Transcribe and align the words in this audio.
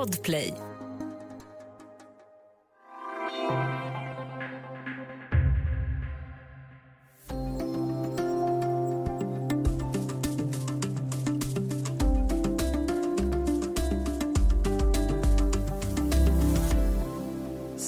Podplay. 0.00 0.69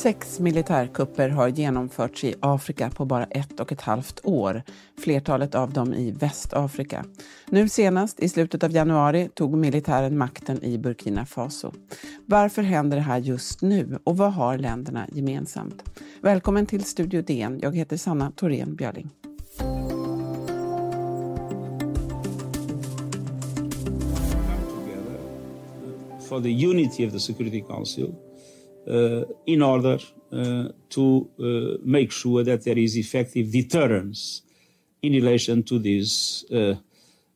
Sex 0.02 0.40
militärkupper 0.40 1.28
har 1.28 1.48
genomförts 1.48 2.24
i 2.24 2.34
Afrika 2.40 2.90
på 2.90 3.04
bara 3.04 3.24
ett 3.24 3.60
och 3.60 3.72
ett 3.72 3.80
halvt 3.80 4.20
år, 4.24 4.62
flertalet 4.98 5.54
av 5.54 5.72
dem 5.72 5.94
i 5.94 6.10
Västafrika. 6.10 7.04
Nu 7.50 7.68
senast, 7.68 8.20
i 8.20 8.28
slutet 8.28 8.62
av 8.62 8.72
januari, 8.72 9.28
tog 9.34 9.56
militären 9.56 10.18
makten 10.18 10.64
i 10.64 10.78
Burkina 10.78 11.26
Faso. 11.26 11.72
Varför 12.26 12.62
händer 12.62 12.96
det 12.96 13.02
här 13.02 13.18
just 13.18 13.62
nu 13.62 13.98
och 14.04 14.16
vad 14.16 14.32
har 14.32 14.58
länderna 14.58 15.06
gemensamt? 15.12 15.84
Välkommen 16.20 16.66
till 16.66 16.84
Studio 16.84 17.22
DN. 17.22 17.58
Jag 17.62 17.76
heter 17.76 17.96
Sanna 17.96 18.30
Thorén 18.30 18.74
Björling. 18.76 19.10
For 26.28 26.40
the 26.40 26.66
unity 26.66 27.06
of 27.06 27.12
the 27.12 27.20
Security 27.20 27.60
Council 27.60 28.14
Eh, 28.86 29.22
in 29.46 29.62
order 29.62 30.02
uh, 30.32 30.66
to 30.88 31.18
uh, 31.18 31.78
make 31.84 32.10
sure 32.10 32.44
that 32.44 32.64
there 32.64 32.80
is 32.80 32.96
effective 32.96 33.52
deterrence 33.52 34.42
in 35.00 35.12
relation 35.12 35.62
to 35.62 35.78
this 35.78 36.44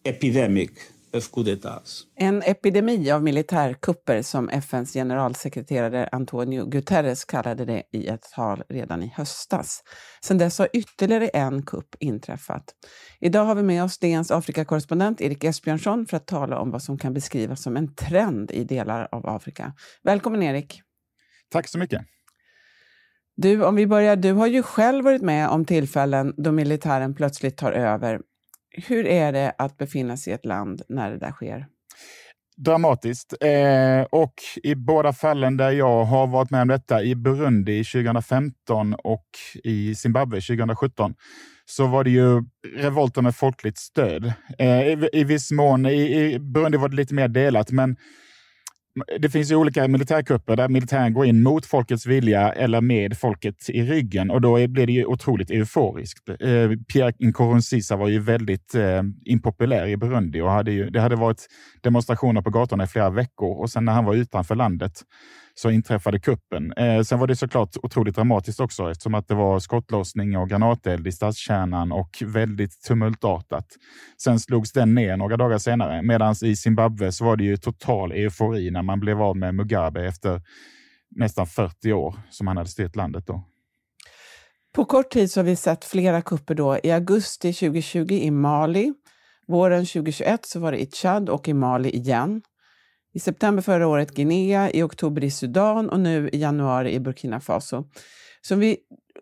epidemic 0.05 0.71
of 1.13 1.31
coup 1.31 1.45
d'etats. 1.45 2.03
En 2.17 2.43
epidemi 2.43 3.11
av 3.11 3.23
militärkupper 3.23 4.23
som 4.23 4.49
FNs 4.49 4.93
generalsekreterare 4.93 6.09
Antonio 6.13 6.65
Guterres 6.65 7.25
kallade 7.25 7.65
det 7.65 7.83
i 7.93 8.07
ett 8.07 8.23
tal 8.35 8.63
redan 8.69 9.03
i 9.03 9.13
höstas. 9.17 9.83
Sedan 10.21 10.39
dess 10.39 10.59
har 10.59 10.69
ytterligare 10.73 11.29
en 11.29 11.63
kupp 11.63 11.97
inträffat. 12.01 12.65
Idag 13.21 13.45
har 13.45 13.55
vi 13.55 13.63
med 13.63 13.85
oss 13.85 13.99
DNs 13.99 14.31
Afrikakorrespondent 14.31 15.21
Erik 15.21 15.45
Esbjörnsson 15.45 16.07
för 16.07 16.17
att 16.17 16.27
tala 16.27 16.59
om 16.59 16.71
vad 16.71 16.83
som 16.83 16.99
kan 16.99 17.15
beskrivas 17.15 17.63
som 17.63 17.77
en 17.77 17.95
trend 17.95 18.51
i 18.51 18.65
delar 18.65 19.09
av 19.13 19.27
Afrika. 19.27 19.73
Välkommen 20.03 20.43
Erik! 20.43 20.86
Tack 21.49 21.69
så 21.69 21.79
mycket. 21.79 22.03
Du, 23.37 23.65
om 23.65 23.75
vi 23.77 23.87
börjar, 23.87 24.17
du 24.17 24.33
har 24.33 24.47
ju 24.47 24.63
själv 24.63 25.05
varit 25.05 25.23
med 25.23 25.49
om 25.49 25.65
tillfällen 25.65 26.35
då 26.37 26.53
militären 26.53 27.15
plötsligt 27.15 27.57
tar 27.57 27.73
över. 27.73 28.21
Hur 28.89 29.07
är 29.07 29.33
det 29.33 29.55
att 29.59 29.79
befinna 29.79 30.17
sig 30.17 30.31
i 30.31 30.35
ett 30.35 30.45
land 30.45 30.83
när 30.89 31.11
det 31.11 31.19
där 31.19 31.33
sker? 31.33 31.67
Dramatiskt. 32.57 33.35
Eh, 33.41 34.03
och 34.11 34.35
i 34.63 34.75
båda 34.75 35.13
fallen 35.13 35.57
där 35.57 35.71
jag 35.71 36.05
har 36.05 36.27
varit 36.27 36.51
med 36.51 36.63
om 36.63 36.69
detta, 36.69 37.03
i 37.03 37.15
Burundi 37.15 37.85
2015 37.85 38.95
och 38.95 39.27
i 39.65 39.95
Zimbabwe 39.95 40.41
2017, 40.41 41.15
så 41.65 41.87
var 41.87 42.05
det 42.05 42.11
ju 42.11 42.43
revolter 42.77 43.23
med 43.23 43.37
folkligt 43.37 43.79
stöd. 43.79 44.33
Eh, 44.59 44.81
i, 44.81 45.09
I 45.13 45.25
viss 45.25 45.51
mån, 45.51 45.87
i, 45.87 46.33
i 46.33 46.39
Burundi 46.39 46.79
var 46.79 46.89
det 46.89 46.97
lite 46.97 47.15
mer 47.15 47.29
delat, 47.29 47.71
men 47.71 47.97
det 49.19 49.31
finns 49.31 49.51
ju 49.51 49.57
olika 49.57 49.89
militärkupper 49.89 50.57
där 50.57 50.69
militären 50.69 51.13
går 51.13 51.27
in 51.27 51.43
mot 51.43 51.67
folkets 51.67 52.07
vilja 52.07 52.53
eller 52.53 52.81
med 52.81 53.19
folket 53.19 53.71
i 53.71 53.83
ryggen 53.83 54.31
och 54.31 54.41
då 54.41 54.69
blir 54.69 54.87
det 54.87 54.93
ju 54.93 55.05
otroligt 55.05 55.51
euforiskt. 55.51 56.29
Eh, 56.29 56.37
Pierre 56.93 57.13
Nkurunziza 57.19 57.97
var 57.97 58.09
ju 58.09 58.19
väldigt 58.19 58.75
eh, 58.75 59.03
impopulär 59.25 59.87
i 59.87 59.97
Burundi 59.97 60.41
och 60.41 60.51
hade 60.51 60.73
ju, 60.73 60.91
det 60.91 61.01
hade 61.01 61.17
varit 61.17 61.47
demonstrationer 61.81 62.43
på 62.43 62.51
gatorna 62.51 62.85
i 62.85 62.87
flera 62.87 63.11
veckor 63.11 63.61
och 63.61 63.71
sen 63.71 63.85
när 63.85 63.93
han 63.93 64.05
var 64.05 64.15
utanför 64.15 64.55
landet 64.55 65.03
så 65.59 65.71
inträffade 65.71 66.21
kuppen. 66.21 66.73
Eh, 66.73 67.03
sen 67.03 67.19
var 67.19 67.27
det 67.27 67.37
såklart 67.37 67.77
otroligt 67.83 68.15
dramatiskt 68.15 68.61
också 68.61 68.91
eftersom 68.91 69.15
att 69.15 69.29
det 69.29 69.35
var 69.35 69.59
skottlossning 69.59 70.37
och 70.37 70.49
granateld 70.49 71.07
i 71.07 71.13
stadskärnan 71.13 71.93
och 71.93 72.23
väldigt 72.27 72.83
tumultartat. 72.83 73.67
Sen 74.23 74.41
slogs 74.41 74.73
den 74.73 74.95
ner 74.95 75.17
några 75.17 75.37
dagar 75.37 75.59
senare, 75.59 76.03
medan 76.03 76.35
i 76.43 76.57
Zimbabwe 76.57 77.13
så 77.13 77.25
var 77.25 77.37
det 77.37 77.45
ju 77.45 77.57
total 77.57 78.13
eufori 78.13 78.71
när 78.71 78.83
man 78.83 79.01
blev 79.01 79.23
av 79.23 79.37
med 79.37 79.55
Mugabe 79.55 80.07
efter 80.07 80.43
nästan 81.11 81.47
40 81.47 81.93
år 81.93 82.15
som 82.31 82.47
han 82.47 82.57
hade 82.57 82.69
styrt 82.71 82.97
landet 82.97 83.27
då. 83.27 83.45
På 84.75 84.85
kort 84.85 85.11
tid 85.11 85.31
så 85.31 85.41
har 85.41 85.45
vi 85.45 85.57
sett 85.57 85.85
flera 85.85 86.23
kupper 86.23 86.55
då. 86.55 86.79
I 86.83 86.91
augusti 86.91 87.53
2020 87.53 88.13
i 88.13 88.31
Mali, 88.31 88.93
våren 89.47 89.87
2021 89.87 90.47
så 90.47 90.61
var 90.61 90.73
det 90.73 90.79
i 90.79 90.91
Chad 90.91 91.29
och 91.29 91.49
i 91.49 91.55
Mali 91.55 91.91
igen. 91.91 92.43
I 93.17 93.19
september 93.19 93.63
förra 93.63 93.87
året 93.87 94.15
Guinea, 94.15 94.71
i 94.71 94.83
oktober 94.83 95.25
i 95.25 95.31
Sudan 95.31 95.89
och 95.91 96.01
nu 96.01 96.29
i 96.33 96.39
januari 96.39 96.95
i 96.95 97.01
Burkina 97.01 97.41
Faso. 97.41 97.85
Så 98.41 98.55
om 98.55 98.61
vi 98.61 98.77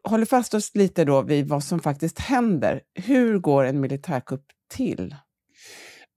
håller 0.04 0.26
fast 0.26 0.54
oss 0.54 0.74
lite 0.74 1.04
då 1.04 1.22
vid 1.22 1.48
vad 1.48 1.64
som 1.64 1.80
faktiskt 1.80 2.18
händer. 2.18 2.80
Hur 2.94 3.38
går 3.38 3.64
en 3.64 3.80
militärkupp 3.80 4.44
till? 4.74 5.14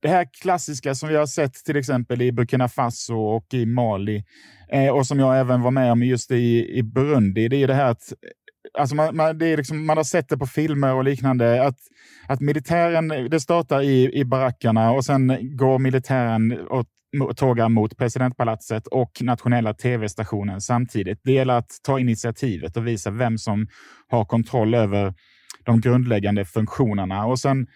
Det 0.02 0.08
här 0.08 0.28
klassiska 0.42 0.96
som 0.96 1.10
vi 1.10 1.16
har 1.16 1.26
sett 1.26 1.54
till 1.54 1.76
exempel 1.76 2.22
i 2.22 2.32
Burkina 2.32 2.70
Faso 2.70 3.16
och 3.16 3.54
i 3.54 3.66
Mali 3.66 4.24
eh, 4.72 4.90
och 4.90 5.08
som 5.08 5.20
jag 5.20 5.40
även 5.40 5.62
var 5.62 5.72
med 5.72 5.92
om 5.92 6.04
just 6.04 6.32
i, 6.32 6.78
i 6.78 6.84
Burundi, 6.84 7.48
det 7.48 7.64
är 7.64 7.68
det 7.68 7.74
här 7.74 7.92
att 7.92 8.14
Alltså 8.74 8.96
man, 8.96 9.16
man, 9.16 9.38
det 9.38 9.46
är 9.48 9.58
liksom, 9.58 9.86
man 9.86 9.98
har 9.98 10.04
sett 10.04 10.30
det 10.30 10.38
på 10.38 10.46
filmer 10.46 10.94
och 10.94 11.04
liknande, 11.04 11.64
att, 11.64 11.78
att 12.28 12.42
militären 12.42 13.08
det 13.30 13.40
startar 13.40 13.82
i, 13.82 14.20
i 14.20 14.26
barackerna 14.26 14.92
och 14.92 15.06
sen 15.06 15.40
går 15.58 15.80
militären 15.80 16.68
och 16.68 16.86
tågar 17.36 17.70
mot 17.70 17.98
presidentpalatset 17.98 18.88
och 18.88 19.12
nationella 19.22 19.74
tv-stationen 19.74 20.62
samtidigt. 20.62 21.20
Det 21.24 21.32
gäller 21.32 21.54
att 21.54 21.72
ta 21.84 22.00
initiativet 22.00 22.78
och 22.78 22.88
visa 22.88 23.12
vem 23.12 23.38
som 23.38 23.68
har 24.08 24.26
kontroll 24.26 24.74
över 24.74 25.14
de 25.66 25.82
grundläggande 25.82 26.46
funktionerna. 26.46 27.26
Och 27.26 27.40
sen 27.40 27.68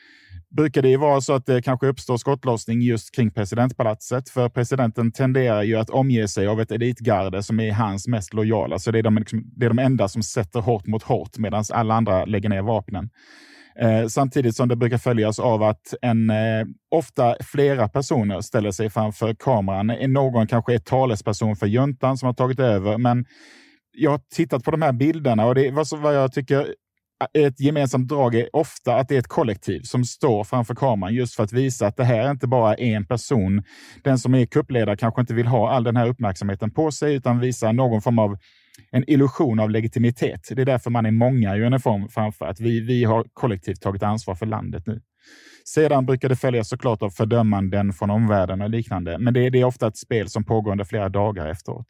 brukar 0.51 0.81
det 0.81 0.89
ju 0.89 0.97
vara 0.97 1.21
så 1.21 1.33
att 1.33 1.45
det 1.45 1.61
kanske 1.61 1.87
uppstår 1.87 2.17
skottlossning 2.17 2.81
just 2.81 3.15
kring 3.15 3.31
presidentpalatset, 3.31 4.29
för 4.29 4.49
presidenten 4.49 5.11
tenderar 5.11 5.63
ju 5.63 5.75
att 5.75 5.89
omge 5.89 6.27
sig 6.27 6.47
av 6.47 6.61
ett 6.61 6.71
elitgarde 6.71 7.43
som 7.43 7.59
är 7.59 7.71
hans 7.71 8.07
mest 8.07 8.33
lojala. 8.33 8.79
Så 8.79 8.91
det 8.91 8.99
är 8.99 9.03
de, 9.03 9.17
liksom, 9.17 9.43
det 9.55 9.65
är 9.65 9.69
de 9.69 9.79
enda 9.79 10.07
som 10.07 10.23
sätter 10.23 10.59
hårt 10.59 10.87
mot 10.87 11.03
hårt 11.03 11.37
medan 11.37 11.63
alla 11.73 11.93
andra 11.93 12.25
lägger 12.25 12.49
ner 12.49 12.61
vapnen. 12.61 13.09
Eh, 13.79 14.07
samtidigt 14.07 14.55
som 14.55 14.67
det 14.67 14.75
brukar 14.75 14.97
följas 14.97 15.39
av 15.39 15.63
att 15.63 15.93
en, 16.01 16.29
eh, 16.29 16.65
ofta 16.91 17.35
flera 17.41 17.87
personer 17.87 18.41
ställer 18.41 18.71
sig 18.71 18.89
framför 18.89 19.33
kameran. 19.33 19.87
Någon 20.13 20.47
kanske 20.47 20.73
är 20.73 20.79
talesperson 20.79 21.55
för 21.55 21.67
juntan 21.67 22.17
som 22.17 22.25
har 22.25 22.33
tagit 22.33 22.59
över, 22.59 22.97
men 22.97 23.25
jag 23.93 24.11
har 24.11 24.21
tittat 24.35 24.63
på 24.63 24.71
de 24.71 24.81
här 24.81 24.91
bilderna 24.91 25.45
och 25.45 25.55
det, 25.55 25.71
vad, 25.71 25.87
vad 25.97 26.15
jag 26.15 26.33
tycker 26.33 26.67
ett 27.33 27.59
gemensamt 27.59 28.07
drag 28.07 28.35
är 28.35 28.55
ofta 28.55 28.95
att 28.95 29.07
det 29.09 29.15
är 29.15 29.19
ett 29.19 29.27
kollektiv 29.27 29.81
som 29.81 30.05
står 30.05 30.43
framför 30.43 30.75
kameran 30.75 31.13
just 31.13 31.35
för 31.35 31.43
att 31.43 31.53
visa 31.53 31.87
att 31.87 31.97
det 31.97 32.03
här 32.03 32.19
är 32.19 32.31
inte 32.31 32.47
bara 32.47 32.75
en 32.75 33.05
person. 33.05 33.63
Den 34.03 34.19
som 34.19 34.35
är 34.35 34.45
kuppledare 34.45 34.97
kanske 34.97 35.21
inte 35.21 35.33
vill 35.33 35.47
ha 35.47 35.71
all 35.71 35.83
den 35.83 35.95
här 35.95 36.07
uppmärksamheten 36.07 36.71
på 36.71 36.91
sig 36.91 37.15
utan 37.15 37.39
visa 37.39 37.71
någon 37.71 38.01
form 38.01 38.19
av 38.19 38.37
en 38.91 39.09
illusion 39.09 39.59
av 39.59 39.69
legitimitet. 39.69 40.41
Det 40.49 40.61
är 40.61 40.65
därför 40.65 40.89
man 40.89 41.05
är 41.05 41.11
många 41.11 41.57
i 41.57 41.61
uniform 41.61 42.07
framför 42.07 42.45
att 42.45 42.59
vi, 42.59 42.79
vi 42.79 43.03
har 43.03 43.25
kollektivt 43.33 43.81
tagit 43.81 44.03
ansvar 44.03 44.35
för 44.35 44.45
landet 44.45 44.83
nu. 44.87 45.01
Sedan 45.65 46.05
brukar 46.05 46.29
det 46.29 46.35
följas 46.35 46.69
såklart 46.69 47.01
av 47.01 47.09
fördömanden 47.09 47.93
från 47.93 48.09
omvärlden 48.09 48.61
och 48.61 48.69
liknande, 48.69 49.17
men 49.17 49.33
det, 49.33 49.49
det 49.49 49.59
är 49.61 49.65
ofta 49.65 49.87
ett 49.87 49.97
spel 49.97 50.29
som 50.29 50.43
pågår 50.43 50.71
under 50.71 50.85
flera 50.85 51.09
dagar 51.09 51.47
efteråt. 51.47 51.87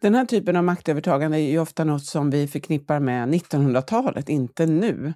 Den 0.00 0.14
här 0.14 0.24
typen 0.24 0.56
av 0.56 0.64
maktövertagande 0.64 1.38
är 1.38 1.50
ju 1.50 1.58
ofta 1.58 1.84
något 1.84 2.04
som 2.04 2.30
vi 2.30 2.46
förknippar 2.46 3.00
med 3.00 3.28
1900-talet, 3.28 4.28
inte 4.28 4.66
nu. 4.66 5.14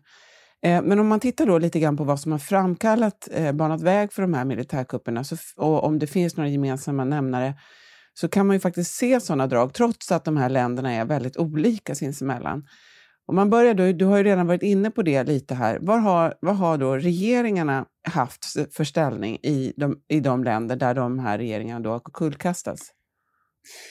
Eh, 0.63 0.83
men 0.83 0.99
om 0.99 1.09
man 1.09 1.21
tittar 1.21 1.47
då 1.47 1.59
lite 1.59 1.81
grann 1.81 1.97
på 1.97 2.05
vad 2.05 2.21
som 2.21 2.33
har 2.33 2.39
framkallat, 2.39 3.29
eh, 3.33 3.53
banat 3.53 3.81
väg 3.81 4.13
för 4.13 4.23
de 4.23 4.35
här 4.35 4.45
militärkupperna 4.45 5.25
så, 5.25 5.37
och 5.57 5.85
om 5.85 5.99
det 5.99 6.07
finns 6.07 6.37
några 6.37 6.51
gemensamma 6.51 7.05
nämnare 7.05 7.55
så 8.15 8.29
kan 8.29 8.47
man 8.47 8.57
ju 8.57 8.61
faktiskt 8.61 8.95
se 8.95 9.21
sådana 9.21 9.47
drag, 9.47 9.75
trots 9.75 10.13
att 10.13 10.25
de 10.25 10.37
här 10.37 10.49
länderna 10.49 10.93
är 10.93 11.05
väldigt 11.05 11.37
olika 11.37 11.95
sinsemellan. 11.95 12.67
Om 13.29 13.37
man 13.37 13.51
börjar 13.51 13.75
då, 13.75 13.93
du 13.93 14.05
har 14.05 14.17
ju 14.17 14.25
redan 14.25 14.47
varit 14.47 14.63
inne 14.63 14.91
på 14.91 15.03
det 15.03 15.25
lite 15.25 15.55
här. 15.55 15.79
Vad 15.81 16.03
har, 16.03 16.35
vad 16.41 16.57
har 16.57 16.79
då 16.79 16.97
regeringarna 16.97 17.87
haft 18.09 18.45
för 18.77 18.85
ställning 18.85 19.39
i 19.43 19.73
de, 19.77 19.97
i 20.09 20.21
de 20.21 20.45
länder 20.45 20.77
där 20.77 20.95
de 20.95 21.19
här 21.19 21.39
regeringarna 21.39 21.81
då 21.81 21.91
har 21.91 22.01
kullkastats? 22.01 22.96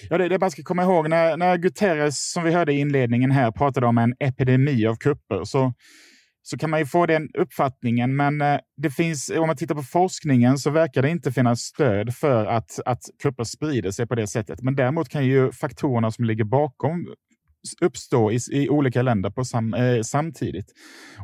Ja, 0.09 0.17
det, 0.17 0.29
det 0.29 0.39
man 0.39 0.51
ska 0.51 0.63
komma 0.63 0.83
ihåg 0.83 1.09
när, 1.09 1.37
när 1.37 1.57
Guterres, 1.57 2.31
som 2.31 2.43
vi 2.43 2.51
hörde 2.51 2.73
i 2.73 2.79
inledningen 2.79 3.31
här, 3.31 3.51
pratade 3.51 3.87
om 3.87 3.97
en 3.97 4.15
epidemi 4.19 4.87
av 4.87 4.95
kupper, 4.95 5.43
så 5.43 5.73
så 6.47 6.57
kan 6.57 6.69
man 6.69 6.79
ju 6.79 6.85
få 6.85 7.05
den 7.05 7.29
uppfattningen. 7.33 8.15
Men 8.15 8.41
eh, 8.41 8.59
det 8.77 8.89
finns, 8.89 9.29
om 9.29 9.47
man 9.47 9.55
tittar 9.57 9.75
på 9.75 9.83
forskningen 9.83 10.57
så 10.57 10.69
verkar 10.69 11.01
det 11.01 11.09
inte 11.09 11.31
finnas 11.31 11.59
stöd 11.59 12.15
för 12.15 12.45
att, 12.45 12.79
att 12.85 13.01
kupper 13.23 13.43
sprider 13.43 13.91
sig 13.91 14.07
på 14.07 14.15
det 14.15 14.27
sättet. 14.27 14.61
Men 14.61 14.75
däremot 14.75 15.09
kan 15.09 15.25
ju 15.25 15.51
faktorerna 15.51 16.11
som 16.11 16.25
ligger 16.25 16.43
bakom 16.43 17.07
uppstå 17.81 18.31
i, 18.31 18.39
i 18.51 18.69
olika 18.69 19.01
länder 19.01 19.29
på 19.29 19.45
sam, 19.45 19.73
eh, 19.73 20.01
samtidigt. 20.01 20.65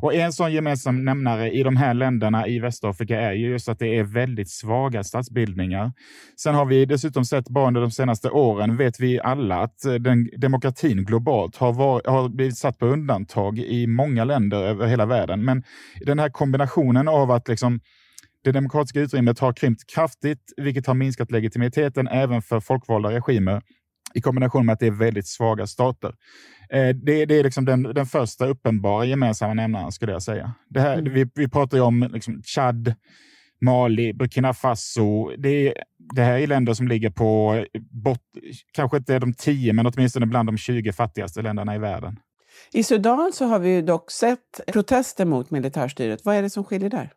Och 0.00 0.14
en 0.14 0.32
sån 0.32 0.52
gemensam 0.52 1.04
nämnare 1.04 1.50
i 1.50 1.62
de 1.62 1.76
här 1.76 1.94
länderna 1.94 2.48
i 2.48 2.58
Västafrika 2.58 3.20
är 3.20 3.32
ju 3.32 3.50
just 3.50 3.68
att 3.68 3.78
det 3.78 3.98
är 3.98 4.04
väldigt 4.04 4.50
svaga 4.50 5.04
statsbildningar. 5.04 5.92
Sen 6.36 6.54
har 6.54 6.64
vi 6.64 6.84
dessutom 6.84 7.24
sett 7.24 7.48
bara 7.48 7.68
under 7.68 7.80
de 7.80 7.90
senaste 7.90 8.30
åren, 8.30 8.76
vet 8.76 9.00
vi 9.00 9.20
alla, 9.20 9.60
att 9.62 9.84
eh, 9.84 9.94
den, 9.94 10.28
demokratin 10.36 11.04
globalt 11.04 11.56
har, 11.56 11.72
var, 11.72 12.02
har 12.04 12.28
blivit 12.28 12.58
satt 12.58 12.78
på 12.78 12.86
undantag 12.86 13.58
i 13.58 13.86
många 13.86 14.24
länder 14.24 14.62
över 14.62 14.86
hela 14.86 15.06
världen. 15.06 15.44
Men 15.44 15.62
den 16.00 16.18
här 16.18 16.28
kombinationen 16.28 17.08
av 17.08 17.30
att 17.30 17.48
liksom 17.48 17.80
det 18.44 18.52
demokratiska 18.52 19.00
utrymmet 19.00 19.38
har 19.38 19.52
krympt 19.52 19.94
kraftigt, 19.94 20.52
vilket 20.56 20.86
har 20.86 20.94
minskat 20.94 21.30
legitimiteten 21.30 22.08
även 22.08 22.42
för 22.42 22.60
folkvalda 22.60 23.10
regimer 23.10 23.62
i 24.14 24.20
kombination 24.20 24.66
med 24.66 24.72
att 24.72 24.80
det 24.80 24.86
är 24.86 24.90
väldigt 24.90 25.26
svaga 25.26 25.66
stater. 25.66 26.14
Eh, 26.72 26.88
det, 26.88 27.24
det, 27.24 27.34
är 27.34 27.44
liksom 27.44 27.64
den, 27.64 27.82
den 27.82 28.06
första 28.06 28.46
uppenbara 28.46 29.04
gemensamma 29.04 29.54
nämnaren, 29.54 29.92
skulle 29.92 30.12
jag 30.12 30.22
säga. 30.22 30.54
Det 30.68 30.80
här, 30.80 30.98
mm. 30.98 31.12
vi, 31.12 31.30
vi 31.34 31.48
pratar 31.48 31.76
ju 31.76 31.82
om 31.82 32.08
liksom 32.12 32.42
Chad, 32.42 32.94
Mali, 33.60 34.12
Burkina 34.12 34.54
Faso. 34.54 35.36
Det, 35.38 35.74
det 36.14 36.22
här 36.22 36.38
är 36.38 36.46
länder 36.46 36.74
som 36.74 36.88
ligger 36.88 37.10
på, 37.10 37.64
bort, 38.04 38.20
kanske 38.72 38.96
inte 38.96 39.18
de 39.18 39.34
tio, 39.34 39.72
men 39.72 39.86
åtminstone 39.86 40.26
bland 40.26 40.48
de 40.48 40.56
20 40.56 40.92
fattigaste 40.92 41.42
länderna 41.42 41.74
i 41.74 41.78
världen. 41.78 42.16
I 42.72 42.82
Sudan 42.82 43.30
så 43.34 43.44
har 43.44 43.58
vi 43.58 43.82
dock 43.82 44.10
sett 44.10 44.60
protester 44.72 45.24
mot 45.24 45.50
militärstyret. 45.50 46.24
Vad 46.24 46.36
är 46.36 46.42
det 46.42 46.50
som 46.50 46.64
skiljer 46.64 46.90
där? 46.90 47.12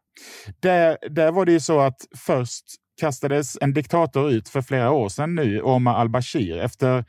Där, 0.60 0.98
där 1.10 1.32
var 1.32 1.46
det 1.46 1.52
ju 1.52 1.60
så 1.60 1.80
att 1.80 2.08
först 2.18 2.66
kastades 3.00 3.58
en 3.62 3.74
diktator 3.74 4.32
ut 4.32 4.50
för 4.50 4.62
flera 4.62 4.92
år 4.92 5.10
sedan 5.10 5.36
nu, 5.36 5.62
Omar 5.62 5.96
al-Bashir, 5.96 6.58
efter 6.58 7.06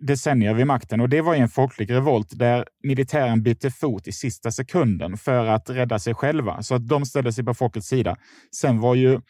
decennier 0.00 0.54
vid 0.54 0.66
makten. 0.66 1.00
Och 1.00 1.08
det 1.08 1.20
var 1.20 1.34
en 1.34 1.48
folklig 1.48 1.90
revolt 1.90 2.38
där 2.38 2.64
militären 2.82 3.42
bytte 3.42 3.70
fot 3.70 4.08
i 4.08 4.12
sista 4.12 4.50
sekunden 4.50 5.16
för 5.16 5.46
att 5.46 5.70
rädda 5.70 5.98
sig 5.98 6.14
själva. 6.14 6.62
Så 6.62 6.74
att 6.74 6.88
de 6.88 7.06
ställde 7.06 7.32
sig 7.32 7.44
på 7.44 7.54
folkets 7.54 7.88
sida. 7.88 8.16
Sen, 8.56 8.80
var 8.80 8.94
ju, 8.94 9.20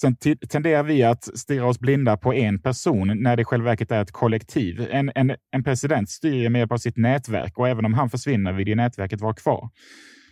sen 0.00 0.16
tenderar 0.48 0.82
vi 0.82 1.02
att 1.02 1.38
stirra 1.38 1.66
oss 1.66 1.78
blinda 1.78 2.16
på 2.16 2.34
en 2.34 2.62
person 2.62 3.22
när 3.22 3.36
det 3.36 3.42
i 3.42 3.44
själva 3.44 3.70
verket 3.70 3.90
är 3.90 4.02
ett 4.02 4.12
kollektiv. 4.12 4.88
En, 4.90 5.12
en, 5.14 5.36
en 5.50 5.64
president 5.64 6.10
styr 6.10 6.34
ju 6.34 6.48
med 6.48 6.58
hjälp 6.58 6.72
av 6.72 6.78
sitt 6.78 6.96
nätverk 6.96 7.58
och 7.58 7.68
även 7.68 7.84
om 7.84 7.94
han 7.94 8.10
försvinner 8.10 8.52
vill 8.52 8.68
ju 8.68 8.74
nätverket 8.74 9.20
vara 9.20 9.34
kvar. 9.34 9.70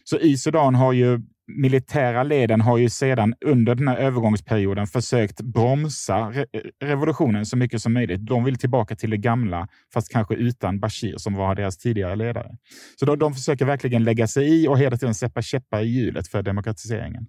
Så 0.05 0.19
i 0.19 0.37
Sudan 0.37 0.75
har 0.75 0.93
ju 0.93 1.21
militära 1.47 2.23
leden 2.23 2.61
har 2.61 2.79
ju 2.79 2.91
sedan 2.91 3.35
under 3.45 3.75
den 3.75 3.89
här 3.89 3.97
övergångsperioden 3.97 4.87
försökt 4.87 5.41
bromsa 5.41 6.31
re 6.31 6.47
revolutionen 6.85 7.47
så 7.47 7.57
mycket 7.57 7.83
som 7.83 7.93
möjligt. 7.93 8.27
De 8.27 8.45
vill 8.45 8.59
tillbaka 8.59 8.97
till 8.97 9.11
det 9.11 9.17
gamla, 9.17 9.69
fast 9.95 10.13
kanske 10.13 10.35
utan 10.35 10.81
Bashir 10.81 11.17
som 11.17 11.35
var 11.35 11.55
deras 11.55 11.79
tidigare 11.79 12.17
ledare. 12.17 12.57
Så 13.01 13.07
de, 13.07 13.19
de 13.19 13.35
försöker 13.35 13.65
verkligen 13.65 14.05
lägga 14.05 14.27
sig 14.27 14.63
i 14.63 14.69
och 14.69 14.79
hela 14.79 14.97
tiden 14.97 15.15
sätta 15.15 15.43
käppar 15.43 15.81
i 15.81 15.87
hjulet 15.87 16.29
för 16.29 16.43
demokratiseringen. 16.43 17.27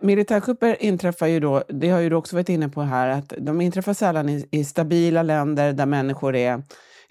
Militärkupper 0.00 0.82
inträffar 0.82 1.26
ju 1.26 1.40
då, 1.40 1.62
det 1.68 1.90
har 1.90 2.00
ju 2.00 2.08
du 2.08 2.16
också 2.16 2.36
varit 2.36 2.48
inne 2.48 2.68
på 2.68 2.82
här, 2.82 3.08
att 3.08 3.32
de 3.38 3.60
inträffar 3.60 3.94
sällan 3.94 4.28
i, 4.28 4.48
i 4.50 4.64
stabila 4.64 5.22
länder 5.22 5.72
där 5.72 5.86
människor 5.86 6.36
är 6.36 6.62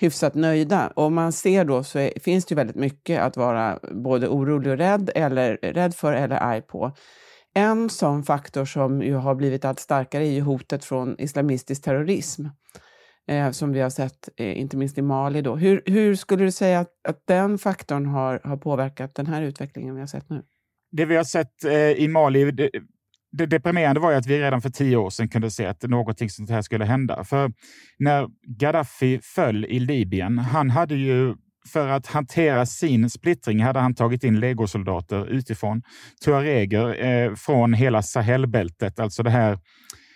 hyfsat 0.02 0.36
nöjda. 0.36 0.88
Och 0.88 1.12
man 1.12 1.32
ser 1.32 1.66
då 1.66 1.84
så 1.84 2.00
är, 2.00 2.20
finns 2.20 2.46
det 2.46 2.56
väldigt 2.56 2.76
mycket 2.76 3.22
att 3.22 3.38
vara 3.38 3.80
både 3.92 4.28
orolig 4.28 4.72
och 4.72 4.78
rädd, 4.78 5.10
eller 5.16 5.58
rädd 5.58 5.96
för 5.96 6.14
eller 6.14 6.36
arg 6.36 6.62
på. 6.62 6.92
En 7.54 7.90
sån 7.90 8.24
faktor 8.24 8.66
som 8.66 9.02
ju 9.02 9.16
har 9.16 9.36
blivit 9.36 9.66
allt 9.66 9.80
starkare 9.80 10.28
är 10.28 10.32
ju 10.32 10.42
hotet 10.42 10.86
från 10.86 11.20
islamistisk 11.20 11.84
terrorism. 11.84 12.46
Eh, 13.28 13.52
som 13.52 13.74
vi 13.74 13.80
har 13.80 13.90
sett, 13.90 14.30
eh, 14.38 14.60
inte 14.60 14.78
minst 14.78 14.98
i 14.98 15.02
Mali. 15.02 15.42
Då. 15.42 15.56
Hur, 15.56 15.84
hur 15.86 16.16
skulle 16.16 16.44
du 16.44 16.52
säga 16.52 16.80
att, 16.80 16.92
att 17.08 17.28
den 17.28 17.58
faktorn 17.58 18.06
har, 18.06 18.42
har 18.44 18.58
påverkat 18.58 19.16
den 19.16 19.28
här 19.28 19.42
utvecklingen 19.42 19.96
vi 19.96 20.00
har 20.00 20.08
sett 20.08 20.30
nu? 20.30 20.44
Det 20.92 21.06
vi 21.06 21.16
har 21.16 21.24
sett 21.24 21.64
eh, 21.64 21.92
i 21.92 22.08
Mali, 22.08 22.52
det, 22.52 22.70
det 23.32 23.46
deprimerande 23.46 24.00
var 24.00 24.12
ju 24.12 24.18
att 24.18 24.28
vi 24.28 24.40
redan 24.40 24.62
för 24.62 24.70
tio 24.70 24.98
år 24.98 25.10
sedan 25.10 25.30
kunde 25.30 25.52
se 25.52 25.66
att 25.66 25.84
någonting 25.84 26.30
sånt 26.30 26.50
här 26.50 26.62
skulle 26.62 26.86
hända. 26.86 27.24
För 27.24 27.52
när 28.00 28.28
Gaddafi 28.60 29.20
föll 29.24 29.66
i 29.66 29.80
Libyen, 29.80 30.38
han 30.38 30.70
hade 30.70 30.96
ju 30.96 31.36
för 31.70 31.88
att 31.88 32.08
hantera 32.08 32.66
sin 32.66 33.10
splittring 33.10 33.64
hade 33.64 33.80
han 33.80 33.96
tagit 33.96 34.24
in 34.24 34.40
legosoldater 34.40 35.30
utifrån. 35.30 35.82
Tuareger 36.26 37.06
eh, 37.06 37.36
från 37.36 37.74
hela 37.74 38.02
Sahelbältet, 38.02 39.00
alltså 39.00 39.24
det 39.24 39.30
här 39.30 39.60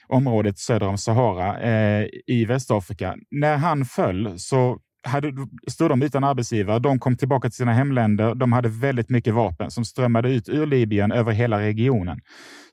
området 0.08 0.60
söder 0.60 0.88
om 0.88 0.98
Sahara 0.98 1.60
eh, 1.60 2.08
i 2.28 2.46
Västafrika. 2.46 3.16
När 3.32 3.58
han 3.58 3.86
föll 3.86 4.40
så 4.40 4.80
hade, 5.06 5.34
stod 5.68 5.90
de 5.90 6.02
utan 6.02 6.24
arbetsgivare. 6.24 6.80
De 6.80 7.00
kom 7.00 7.18
tillbaka 7.18 7.50
till 7.50 7.58
sina 7.58 7.74
hemländer. 7.74 8.36
De 8.36 8.54
hade 8.54 8.70
väldigt 8.70 9.10
mycket 9.10 9.34
vapen 9.34 9.72
som 9.72 9.86
strömmade 9.86 10.30
ut 10.30 10.50
ur 10.50 10.66
Libyen 10.66 11.12
över 11.12 11.32
hela 11.32 11.60
regionen. 11.60 12.20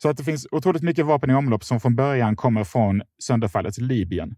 Så 0.03 0.09
att 0.09 0.17
det 0.17 0.25
finns 0.25 0.47
otroligt 0.51 0.83
mycket 0.83 1.07
vapen 1.07 1.31
i 1.31 1.35
omlopp 1.35 1.65
som 1.65 1.81
från 1.81 1.97
början 1.97 2.37
kommer 2.37 2.65
från 2.65 3.03
sönderfallets 3.23 3.79
Libyen. 3.79 4.35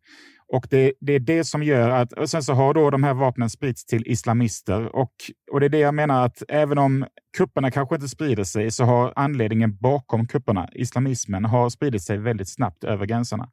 Och 0.54 0.66
det, 0.70 0.92
det, 1.00 1.12
är 1.12 1.20
det 1.20 1.44
som 1.44 1.62
gör 1.62 1.90
att... 1.90 2.12
Och 2.12 2.30
sen 2.30 2.42
så 2.42 2.52
har 2.52 2.74
då 2.74 2.90
de 2.90 3.04
här 3.04 3.14
vapnen 3.14 3.50
spritts 3.50 3.86
till 3.86 4.02
islamister. 4.06 4.96
Och, 4.96 5.12
och 5.52 5.60
det 5.60 5.66
är 5.66 5.70
det 5.70 5.78
jag 5.78 5.94
menar 5.94 6.24
att 6.26 6.42
även 6.48 6.78
om 6.78 7.06
kupperna 7.36 7.70
kanske 7.70 7.94
inte 7.94 8.08
sprider 8.08 8.44
sig 8.44 8.70
så 8.70 8.84
har 8.84 9.12
anledningen 9.16 9.76
bakom 9.76 10.26
kupperna, 10.26 10.68
islamismen, 10.72 11.44
har 11.44 11.70
spridit 11.70 12.02
sig 12.02 12.18
väldigt 12.18 12.48
snabbt 12.48 12.84
över 12.84 13.06
gränserna. 13.06 13.48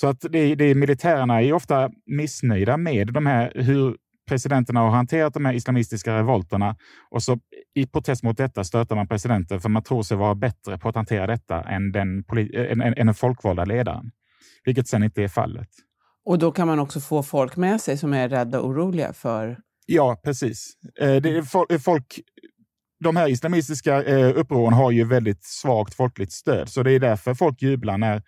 Så 0.00 0.06
att 0.06 0.20
det, 0.30 0.54
det, 0.54 0.74
militärerna 0.74 1.42
är 1.42 1.52
ofta 1.52 1.90
missnöjda 2.06 2.76
med 2.76 3.12
de 3.12 3.26
här, 3.26 3.52
hur 3.54 3.96
presidenterna 4.28 4.80
har 4.80 4.90
hanterat 4.90 5.34
de 5.34 5.44
här 5.44 5.52
islamistiska 5.52 6.18
revolterna 6.18 6.76
och 7.10 7.22
så 7.22 7.38
i 7.74 7.86
protest 7.86 8.22
mot 8.22 8.36
detta 8.36 8.64
stöter 8.64 8.96
man 8.96 9.08
presidenten 9.08 9.60
för 9.60 9.68
man 9.68 9.82
tror 9.82 10.02
sig 10.02 10.16
vara 10.16 10.34
bättre 10.34 10.78
på 10.78 10.88
att 10.88 10.94
hantera 10.94 11.26
detta 11.26 11.62
än 11.62 11.92
den, 11.92 12.24
än, 12.54 12.80
än, 12.80 12.94
än 12.96 13.06
den 13.06 13.14
folkvalda 13.14 13.64
ledaren, 13.64 14.10
vilket 14.64 14.88
sen 14.88 15.02
inte 15.02 15.22
är 15.22 15.28
fallet. 15.28 15.68
Och 16.24 16.38
då 16.38 16.52
kan 16.52 16.66
man 16.66 16.78
också 16.78 17.00
få 17.00 17.22
folk 17.22 17.56
med 17.56 17.80
sig 17.80 17.98
som 17.98 18.12
är 18.12 18.28
rädda 18.28 18.60
och 18.60 18.68
oroliga 18.68 19.12
för... 19.12 19.58
Ja, 19.86 20.20
precis. 20.24 20.72
Eh, 21.00 21.16
det 21.16 21.30
är 21.30 21.72
eh, 21.72 21.78
folk, 21.78 22.20
de 23.04 23.16
här 23.16 23.28
islamistiska 23.28 24.02
eh, 24.02 24.38
upproren 24.38 24.72
har 24.72 24.90
ju 24.90 25.04
väldigt 25.04 25.44
svagt 25.44 25.94
folkligt 25.94 26.32
stöd, 26.32 26.68
så 26.68 26.82
det 26.82 26.92
är 26.92 27.00
därför 27.00 27.34
folk 27.34 27.62
jublar 27.62 27.98
när 27.98 28.22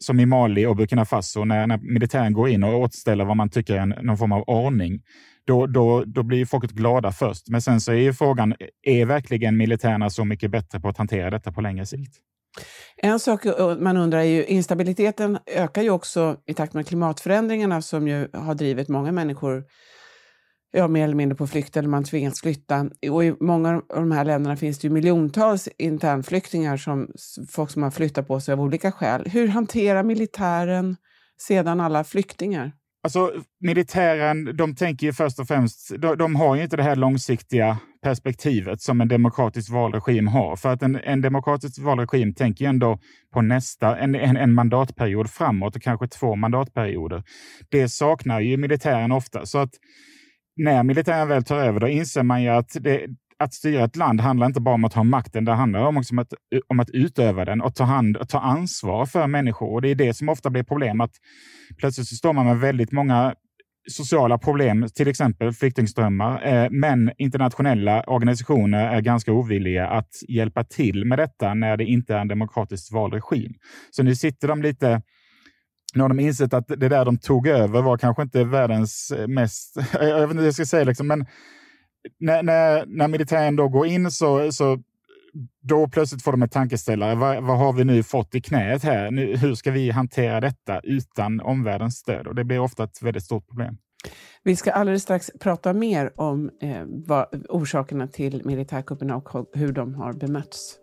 som 0.00 0.20
i 0.20 0.26
Mali 0.26 0.66
och 0.66 0.76
Burkina 0.76 1.04
Faso, 1.04 1.44
när, 1.44 1.66
när 1.66 1.78
militären 1.78 2.32
går 2.32 2.48
in 2.48 2.64
och 2.64 2.80
återställer 2.80 3.24
vad 3.24 3.36
man 3.36 3.50
tycker 3.50 3.74
är 3.74 3.80
en, 3.80 3.88
någon 3.88 4.18
form 4.18 4.32
av 4.32 4.42
ordning, 4.42 5.02
då, 5.46 5.66
då, 5.66 6.04
då 6.04 6.22
blir 6.22 6.46
folket 6.46 6.70
glada 6.70 7.12
först. 7.12 7.48
Men 7.48 7.62
sen 7.62 7.80
så 7.80 7.92
är 7.92 7.96
ju 7.96 8.12
frågan, 8.12 8.54
är 8.82 9.06
verkligen 9.06 9.56
militärerna 9.56 10.10
så 10.10 10.24
mycket 10.24 10.50
bättre 10.50 10.80
på 10.80 10.88
att 10.88 10.98
hantera 10.98 11.30
detta 11.30 11.52
på 11.52 11.60
längre 11.60 11.86
sikt? 11.86 12.14
En 12.96 13.20
sak 13.20 13.44
man 13.78 13.96
undrar 13.96 14.18
är 14.18 14.24
ju, 14.24 14.44
instabiliteten 14.44 15.38
ökar 15.46 15.82
ju 15.82 15.90
också 15.90 16.36
i 16.46 16.54
takt 16.54 16.74
med 16.74 16.86
klimatförändringarna 16.86 17.82
som 17.82 18.08
ju 18.08 18.28
har 18.32 18.54
drivit 18.54 18.88
många 18.88 19.12
människor 19.12 19.64
ja, 20.72 20.88
mer 20.88 21.04
eller 21.04 21.14
mindre 21.14 21.36
på 21.36 21.46
flykt 21.46 21.76
eller 21.76 21.88
man 21.88 22.04
tvingas 22.04 22.40
flytta. 22.40 22.90
Och 23.10 23.24
I 23.24 23.34
många 23.40 23.74
av 23.74 24.00
de 24.00 24.12
här 24.12 24.24
länderna 24.24 24.56
finns 24.56 24.78
det 24.78 24.88
ju 24.88 24.94
miljontals 24.94 25.68
internflyktingar, 25.78 26.76
som, 26.76 27.08
folk 27.50 27.70
som 27.70 27.82
har 27.82 27.90
flyttat 27.90 28.28
på 28.28 28.40
sig 28.40 28.52
av 28.52 28.60
olika 28.60 28.92
skäl. 28.92 29.28
Hur 29.28 29.48
hanterar 29.48 30.02
militären 30.02 30.96
sedan 31.40 31.80
alla 31.80 32.04
flyktingar? 32.04 32.72
Alltså, 33.04 33.32
militären, 33.60 34.56
de 34.56 34.74
tänker 34.74 35.06
ju 35.06 35.12
först 35.12 35.38
och 35.38 35.48
främst, 35.48 35.92
de, 35.98 36.16
de, 36.16 36.36
har 36.36 36.56
ju 36.56 36.62
inte 36.62 36.76
det 36.76 36.82
här 36.82 36.96
långsiktiga 36.96 37.78
perspektivet 38.02 38.80
som 38.80 39.00
en 39.00 39.08
demokratisk 39.08 39.70
valregim 39.70 40.26
har. 40.26 40.56
För 40.56 40.72
att 40.72 40.82
en, 40.82 40.96
en 40.96 41.20
demokratisk 41.20 41.82
valregim 41.82 42.34
tänker 42.34 42.64
ju 42.64 42.68
ändå 42.68 42.98
på 43.34 43.42
nästa, 43.42 43.98
en, 43.98 44.14
en, 44.14 44.36
en, 44.36 44.52
mandatperiod 44.52 45.30
framåt 45.30 45.76
och 45.76 45.82
kanske 45.82 46.08
två 46.08 46.36
mandatperioder. 46.36 47.22
Det 47.70 47.88
saknar 47.88 48.40
ju 48.40 48.56
militären 48.56 49.12
ofta. 49.12 49.46
Så 49.46 49.58
att 49.58 49.70
när 50.56 50.82
militären 50.82 51.28
väl 51.28 51.44
tar 51.44 51.58
över, 51.58 51.80
då 51.80 51.88
inser 51.88 52.22
man 52.22 52.42
ju 52.42 52.48
att 52.48 52.76
det, 52.80 53.06
att 53.44 53.54
styra 53.54 53.84
ett 53.84 53.96
land 53.96 54.20
handlar 54.20 54.46
inte 54.46 54.60
bara 54.60 54.74
om 54.74 54.84
att 54.84 54.94
ha 54.94 55.02
makten, 55.02 55.44
det 55.44 55.52
handlar 55.52 55.96
också 55.96 56.14
om 56.14 56.18
att, 56.18 56.34
om 56.68 56.80
att 56.80 56.90
utöva 56.90 57.44
den 57.44 57.60
och 57.60 57.74
ta, 57.74 57.84
hand, 57.84 58.16
och 58.16 58.28
ta 58.28 58.40
ansvar 58.40 59.06
för 59.06 59.26
människor. 59.26 59.74
Och 59.74 59.82
Det 59.82 59.88
är 59.88 59.94
det 59.94 60.14
som 60.14 60.28
ofta 60.28 60.50
blir 60.50 60.62
problem, 60.62 61.00
att 61.00 61.12
plötsligt 61.78 62.08
så 62.08 62.16
står 62.16 62.32
man 62.32 62.46
med 62.46 62.60
väldigt 62.60 62.92
många 62.92 63.34
sociala 63.90 64.38
problem, 64.38 64.86
till 64.94 65.08
exempel 65.08 65.52
flyktingströmmar, 65.52 66.46
eh, 66.46 66.70
men 66.70 67.12
internationella 67.18 68.02
organisationer 68.02 68.96
är 68.96 69.00
ganska 69.00 69.32
ovilliga 69.32 69.86
att 69.86 70.10
hjälpa 70.28 70.64
till 70.64 71.04
med 71.04 71.18
detta 71.18 71.54
när 71.54 71.76
det 71.76 71.84
inte 71.84 72.14
är 72.14 72.18
en 72.18 72.28
demokratiskt 72.28 72.92
vald 72.92 73.14
regim. 73.14 73.52
Så 73.90 74.02
nu 74.02 74.14
sitter 74.14 74.48
de 74.48 74.62
lite 74.62 75.02
nu 75.94 76.02
har 76.02 76.08
de 76.08 76.20
insett 76.20 76.54
att 76.54 76.68
det 76.68 76.88
där 76.88 77.04
de 77.04 77.18
tog 77.18 77.46
över 77.46 77.82
var 77.82 77.98
kanske 77.98 78.22
inte 78.22 78.44
världens 78.44 79.10
eh, 79.10 79.28
mest... 79.28 79.76
Jag 79.92 80.20
vet 80.20 80.30
inte 80.30 80.36
hur 80.36 80.44
jag 80.44 80.54
ska 80.54 80.66
säga, 80.66 80.84
liksom, 80.84 81.06
men 81.06 81.26
när, 82.18 82.42
när, 82.42 82.84
när 82.86 83.08
militären 83.08 83.56
då 83.56 83.68
går 83.68 83.86
in 83.86 84.10
så, 84.10 84.52
så 84.52 84.78
då 85.62 85.88
plötsligt 85.88 86.22
får 86.22 86.32
de 86.32 86.42
en 86.42 86.48
tankeställare. 86.48 87.14
Vad, 87.14 87.44
vad, 87.44 87.58
har 87.58 87.72
vi 87.72 87.84
nu 87.84 88.02
fått 88.02 88.34
i 88.34 88.40
knät 88.40 88.82
här? 88.82 89.10
Nu, 89.10 89.36
hur 89.36 89.54
ska 89.54 89.70
vi 89.70 89.90
hantera 89.90 90.40
detta 90.40 90.80
utan 90.80 91.40
omvärldens 91.40 91.96
stöd? 91.96 92.26
Och 92.26 92.34
det 92.34 92.44
blir 92.44 92.58
ofta 92.58 92.84
ett 92.84 93.02
väldigt 93.02 93.24
stort 93.24 93.48
problem. 93.48 93.76
Vi 94.42 94.56
ska 94.56 94.72
alldeles 94.72 95.02
strax 95.02 95.30
prata 95.40 95.72
mer 95.72 96.12
om 96.16 96.50
eh, 96.62 96.82
vad, 96.86 97.26
orsakerna 97.48 98.08
till 98.08 98.42
militärkupperna 98.44 99.16
och 99.16 99.50
hur 99.54 99.72
de 99.72 99.94
har 99.94 100.12
bemötts. 100.12 100.78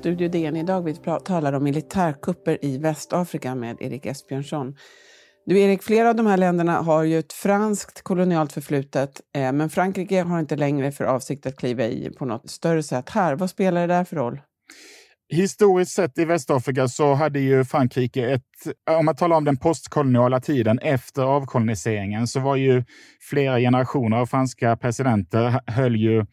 Studio 0.00 0.28
DN 0.28 0.56
idag. 0.56 0.82
Vi 0.82 0.94
talar 1.24 1.52
om 1.52 1.64
militärkupper 1.64 2.64
i 2.64 2.78
Västafrika 2.78 3.54
med 3.54 3.76
Erik 3.80 4.06
Esbjörnsson. 4.06 4.76
Du 5.46 5.60
Erik, 5.60 5.82
flera 5.82 6.08
av 6.08 6.16
de 6.16 6.26
här 6.26 6.36
länderna 6.36 6.72
har 6.82 7.02
ju 7.02 7.18
ett 7.18 7.32
franskt 7.32 8.02
kolonialt 8.02 8.52
förflutet, 8.52 9.20
eh, 9.34 9.52
men 9.52 9.70
Frankrike 9.70 10.22
har 10.22 10.40
inte 10.40 10.56
längre 10.56 10.92
för 10.92 11.04
avsikt 11.04 11.46
att 11.46 11.56
kliva 11.56 11.84
i 11.84 12.10
på 12.18 12.24
något 12.24 12.50
större 12.50 12.82
sätt 12.82 13.10
här. 13.10 13.36
Vad 13.36 13.50
spelar 13.50 13.80
det 13.80 13.94
där 13.94 14.04
för 14.04 14.16
roll? 14.16 14.40
Historiskt 15.28 15.92
sett 15.92 16.18
i 16.18 16.24
Västafrika 16.24 16.88
så 16.88 17.14
hade 17.14 17.40
ju 17.40 17.64
Frankrike 17.64 18.30
ett, 18.30 18.42
om 18.98 19.04
man 19.04 19.16
talar 19.16 19.36
om 19.36 19.44
den 19.44 19.56
postkoloniala 19.56 20.40
tiden 20.40 20.78
efter 20.78 21.22
avkoloniseringen, 21.22 22.26
så 22.26 22.40
var 22.40 22.56
ju 22.56 22.84
flera 23.30 23.58
generationer 23.58 24.16
av 24.16 24.26
franska 24.26 24.76
presidenter 24.76 25.60
höll 25.66 25.96
ju 25.96 26.26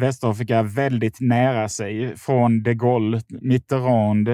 Västafrika 0.00 0.62
väldigt 0.62 1.20
nära 1.20 1.68
sig. 1.68 2.16
Från 2.16 2.62
de 2.62 2.74
Gaulle, 2.74 3.20
Mitterrand, 3.28 4.28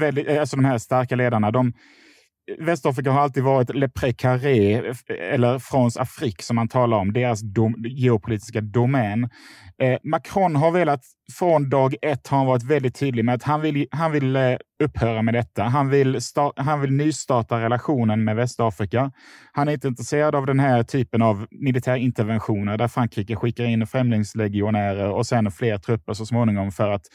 väldigt, 0.00 0.28
alltså 0.28 0.56
de 0.56 0.64
här 0.64 0.78
starka 0.78 1.16
ledarna. 1.16 1.50
De, 1.50 1.72
Västafrika 2.58 3.10
har 3.10 3.20
alltid 3.20 3.42
varit 3.42 3.74
Le 3.74 3.88
Précaré, 3.88 4.92
eller 5.08 5.58
France 5.58 6.00
Afrique 6.00 6.42
som 6.42 6.56
man 6.56 6.68
talar 6.68 6.96
om, 6.96 7.12
deras 7.12 7.40
dom, 7.40 7.74
geopolitiska 7.86 8.60
domän. 8.60 9.28
Eh, 9.82 9.98
Macron 10.02 10.56
har 10.56 10.70
velat, 10.70 11.00
från 11.38 11.70
dag 11.70 11.94
ett 12.02 12.28
har 12.28 12.38
han 12.38 12.46
varit 12.46 12.62
väldigt 12.62 12.98
tydlig 12.98 13.24
med 13.24 13.34
att 13.34 13.42
han 13.42 13.60
vill, 13.60 13.86
han 13.90 14.12
vill 14.12 14.36
eh, 14.36 14.56
upphöra 14.84 15.22
med 15.22 15.34
detta. 15.34 15.62
Han 15.62 15.88
vill, 15.88 16.20
start, 16.22 16.52
han 16.56 16.80
vill 16.80 16.92
nystarta 16.92 17.60
relationen 17.60 18.24
med 18.24 18.36
Västafrika. 18.36 19.12
Han 19.52 19.68
är 19.68 19.72
inte 19.72 19.88
intresserad 19.88 20.34
av 20.34 20.46
den 20.46 20.60
här 20.60 20.82
typen 20.82 21.22
av 21.22 21.46
militärinterventioner 21.50 22.78
där 22.78 22.88
Frankrike 22.88 23.36
skickar 23.36 23.64
in 23.64 23.86
främlingslegionärer 23.86 25.10
och 25.10 25.26
sen 25.26 25.50
fler 25.50 25.78
trupper 25.78 26.12
så 26.12 26.26
småningom 26.26 26.72
för 26.72 26.90
att 26.90 27.06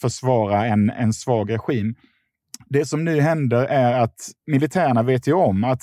försvara 0.00 0.66
en, 0.66 0.90
en 0.90 1.12
svag 1.12 1.52
regim. 1.52 1.94
Det 2.68 2.84
som 2.84 3.04
nu 3.04 3.20
händer 3.20 3.64
är 3.64 4.00
att 4.00 4.30
militärerna 4.46 5.02
vet 5.02 5.28
ju 5.28 5.32
om 5.32 5.64
att 5.64 5.80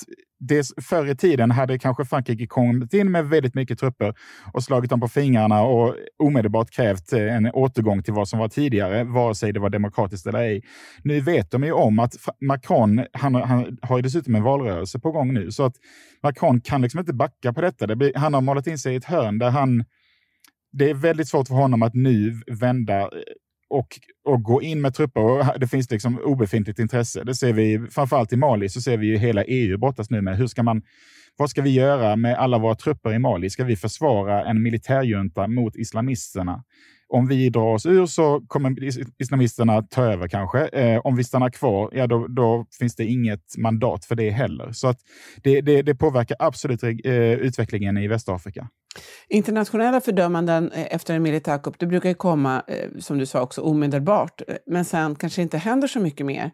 det, 0.48 0.66
förr 0.82 1.06
i 1.06 1.16
tiden 1.16 1.50
hade 1.50 1.78
kanske 1.78 2.04
Frankrike 2.04 2.46
kommit 2.46 2.94
in 2.94 3.10
med 3.10 3.28
väldigt 3.28 3.54
mycket 3.54 3.78
trupper 3.78 4.14
och 4.52 4.64
slagit 4.64 4.90
dem 4.90 5.00
på 5.00 5.08
fingrarna 5.08 5.62
och 5.62 5.94
omedelbart 6.18 6.70
krävt 6.70 7.12
eh, 7.12 7.36
en 7.36 7.46
återgång 7.46 8.02
till 8.02 8.14
vad 8.14 8.28
som 8.28 8.38
var 8.38 8.48
tidigare, 8.48 9.04
vare 9.04 9.34
sig 9.34 9.52
det 9.52 9.60
var 9.60 9.70
demokratiskt 9.70 10.26
eller 10.26 10.38
ej. 10.38 10.62
Nu 11.04 11.20
vet 11.20 11.50
de 11.50 11.64
ju 11.64 11.72
om 11.72 11.98
att 11.98 12.14
Macron, 12.40 13.06
han, 13.12 13.34
han 13.34 13.78
har 13.82 13.96
ju 13.98 14.02
dessutom 14.02 14.34
en 14.34 14.42
valrörelse 14.42 14.98
på 14.98 15.10
gång 15.10 15.34
nu, 15.34 15.50
så 15.50 15.64
att 15.64 15.74
Macron 16.22 16.60
kan 16.60 16.82
liksom 16.82 17.00
inte 17.00 17.14
backa 17.14 17.52
på 17.52 17.60
detta. 17.60 17.86
Det 17.86 17.96
blir, 17.96 18.12
han 18.14 18.34
har 18.34 18.40
målat 18.40 18.66
in 18.66 18.78
sig 18.78 18.92
i 18.92 18.96
ett 18.96 19.04
hörn 19.04 19.38
där 19.38 19.50
han 19.50 19.84
det 20.72 20.90
är 20.90 20.94
väldigt 20.94 21.28
svårt 21.28 21.48
för 21.48 21.54
honom 21.54 21.82
att 21.82 21.94
nu 21.94 22.40
vända 22.46 23.00
eh, 23.00 23.08
och, 23.72 23.98
och 24.24 24.42
gå 24.42 24.62
in 24.62 24.80
med 24.80 24.94
trupper. 24.94 25.20
Och 25.20 25.60
det 25.60 25.66
finns 25.66 25.90
liksom 25.90 26.18
obefintligt 26.18 26.78
intresse. 26.78 27.24
Det 27.24 27.34
ser 27.34 27.52
vi 27.52 27.86
framförallt 27.90 28.32
i 28.32 28.36
Mali, 28.36 28.68
så 28.68 28.80
ser 28.80 28.96
vi 28.96 29.06
ju 29.06 29.18
hela 29.18 29.44
EU 29.44 29.78
brottas 29.78 30.10
nu 30.10 30.20
med. 30.20 30.36
Hur 30.36 30.46
ska 30.46 30.62
man, 30.62 30.82
vad 31.36 31.50
ska 31.50 31.62
vi 31.62 31.70
göra 31.70 32.16
med 32.16 32.34
alla 32.34 32.58
våra 32.58 32.74
trupper 32.74 33.12
i 33.12 33.18
Mali? 33.18 33.50
Ska 33.50 33.64
vi 33.64 33.76
försvara 33.76 34.44
en 34.44 34.62
militärjunta 34.62 35.46
mot 35.46 35.76
islamisterna? 35.76 36.64
Om 37.12 37.26
vi 37.26 37.50
drar 37.50 37.74
oss 37.74 37.86
ur 37.86 38.06
så 38.06 38.42
kommer 38.48 38.76
islamisterna 39.22 39.82
ta 39.82 40.04
över 40.04 40.28
kanske. 40.28 40.66
Eh, 40.66 41.00
om 41.04 41.16
vi 41.16 41.24
stannar 41.24 41.50
kvar, 41.50 41.90
ja 41.92 42.06
då, 42.06 42.26
då, 42.26 42.66
finns 42.78 42.96
det 42.96 43.04
inget 43.04 43.56
mandat 43.58 44.04
för 44.04 44.14
det 44.14 44.30
heller. 44.30 44.72
Så 44.72 44.88
att 44.88 44.98
det, 45.42 45.60
det, 45.60 45.82
det 45.82 45.94
påverkar 45.94 46.36
absolut 46.40 46.82
eh, 46.82 47.12
utvecklingen 47.32 47.98
i 47.98 48.08
Västafrika. 48.08 48.68
Internationella 49.28 50.00
fördömanden 50.00 50.72
eh, 50.72 50.94
efter 50.94 51.14
en 51.14 51.22
militärkupp 51.22 51.78
det 51.78 51.86
brukar 51.86 52.08
ju 52.08 52.14
komma, 52.14 52.62
eh, 52.68 52.88
som 52.98 53.18
du 53.18 53.26
sa, 53.26 53.42
också 53.42 53.60
omedelbart. 53.60 54.42
Eh, 54.48 54.56
men 54.66 54.84
sen 54.84 55.14
kanske 55.14 55.42
inte 55.42 55.58
händer 55.58 55.88
så 55.88 56.00
mycket 56.00 56.26
mer. 56.26 56.50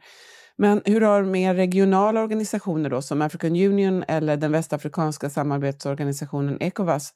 Men 0.56 0.82
hur 0.84 1.00
har 1.00 1.22
mer 1.22 1.54
regionala 1.54 2.22
organisationer 2.22 2.90
då, 2.90 3.02
som 3.02 3.22
African 3.22 3.50
Union 3.50 4.04
eller 4.08 4.36
den 4.36 4.52
västafrikanska 4.52 5.30
samarbetsorganisationen 5.30 6.56
Ecowas, 6.60 7.12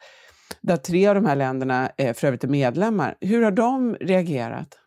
där 0.61 0.77
tre 0.77 1.07
av 1.07 1.15
de 1.15 1.25
här 1.25 1.37
länderna 1.37 1.91
är 1.97 2.13
för 2.13 2.27
övrigt 2.27 2.45
är 2.45 2.49
medlemmar, 2.49 3.15
hur 3.21 3.43
har 3.43 3.51
de 3.51 3.97
reagerat? 4.01 4.79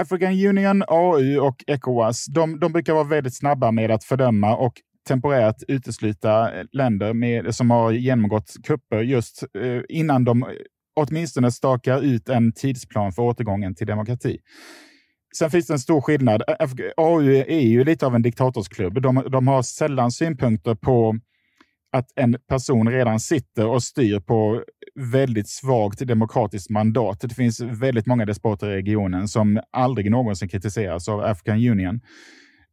African 0.00 0.32
Union, 0.32 0.82
AU 0.88 1.38
och 1.38 1.64
Ecowas, 1.66 2.26
de, 2.26 2.60
de 2.60 2.72
brukar 2.72 2.92
vara 2.92 3.04
väldigt 3.04 3.36
snabba 3.36 3.70
med 3.70 3.90
att 3.90 4.04
fördöma 4.04 4.56
och 4.56 4.72
temporärt 5.08 5.62
utesluta 5.68 6.58
eh, 6.58 6.64
länder 6.72 7.12
med, 7.12 7.54
som 7.54 7.70
har 7.70 7.92
genomgått 7.92 8.54
kupper 8.64 9.00
just 9.00 9.42
eh, 9.42 9.82
innan 9.88 10.24
de 10.24 10.42
eh, 10.42 10.48
åtminstone 10.96 11.52
stakar 11.52 12.02
ut 12.02 12.28
en 12.28 12.52
tidsplan 12.52 13.12
för 13.12 13.22
återgången 13.22 13.74
till 13.74 13.86
demokrati. 13.86 14.38
Sen 15.38 15.50
finns 15.50 15.66
det 15.66 15.74
en 15.74 15.78
stor 15.78 16.00
skillnad. 16.00 16.42
AU 16.96 17.34
är 17.34 17.60
ju 17.60 17.84
lite 17.84 18.06
av 18.06 18.14
en 18.14 18.22
diktatorsklubb. 18.22 19.02
De, 19.02 19.24
de 19.32 19.48
har 19.48 19.62
sällan 19.62 20.10
synpunkter 20.10 20.74
på 20.74 21.18
att 21.94 22.06
en 22.14 22.36
person 22.48 22.90
redan 22.90 23.20
sitter 23.20 23.66
och 23.66 23.82
styr 23.82 24.20
på 24.20 24.62
väldigt 24.94 25.48
svagt 25.48 26.06
demokratiskt 26.06 26.70
mandat. 26.70 27.20
Det 27.20 27.34
finns 27.34 27.60
väldigt 27.60 28.06
många 28.06 28.24
despoter 28.24 28.70
i 28.70 28.74
regionen 28.74 29.28
som 29.28 29.60
aldrig 29.70 30.10
någonsin 30.10 30.48
kritiseras 30.48 31.08
av 31.08 31.20
African 31.20 31.56
Union. 31.56 32.00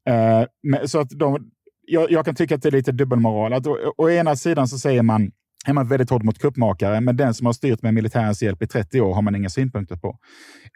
Uh, 0.10 0.86
så 0.86 1.00
att 1.00 1.10
de, 1.10 1.52
jag, 1.88 2.12
jag, 2.12 2.26
kan 2.26 2.36
tycka 2.36 2.56
att 2.56 2.62
det 2.62 2.70
är 2.70 2.72
lite 2.72 2.92
dubbelmoral. 2.92 3.54
Att 3.54 3.68
å, 3.68 3.94
å 3.98 4.10
ena 4.10 4.36
sidan 4.36 4.68
så 4.68 4.78
säger 4.78 5.02
man 5.02 5.32
är 5.68 5.74
man 5.74 5.88
väldigt 5.88 6.10
hård 6.10 6.24
mot 6.24 6.40
kuppmakare, 6.40 7.02
men 7.02 7.18
den 7.18 7.34
som 7.34 7.46
har 7.46 7.54
styrt 7.54 7.82
med 7.82 7.94
militärens 7.94 8.44
hjälp 8.44 8.62
i 8.62 8.68
30 8.68 9.02
år 9.02 9.14
har 9.14 9.22
man 9.22 9.36
inga 9.36 9.50
synpunkter 9.50 9.96
på. 9.96 10.18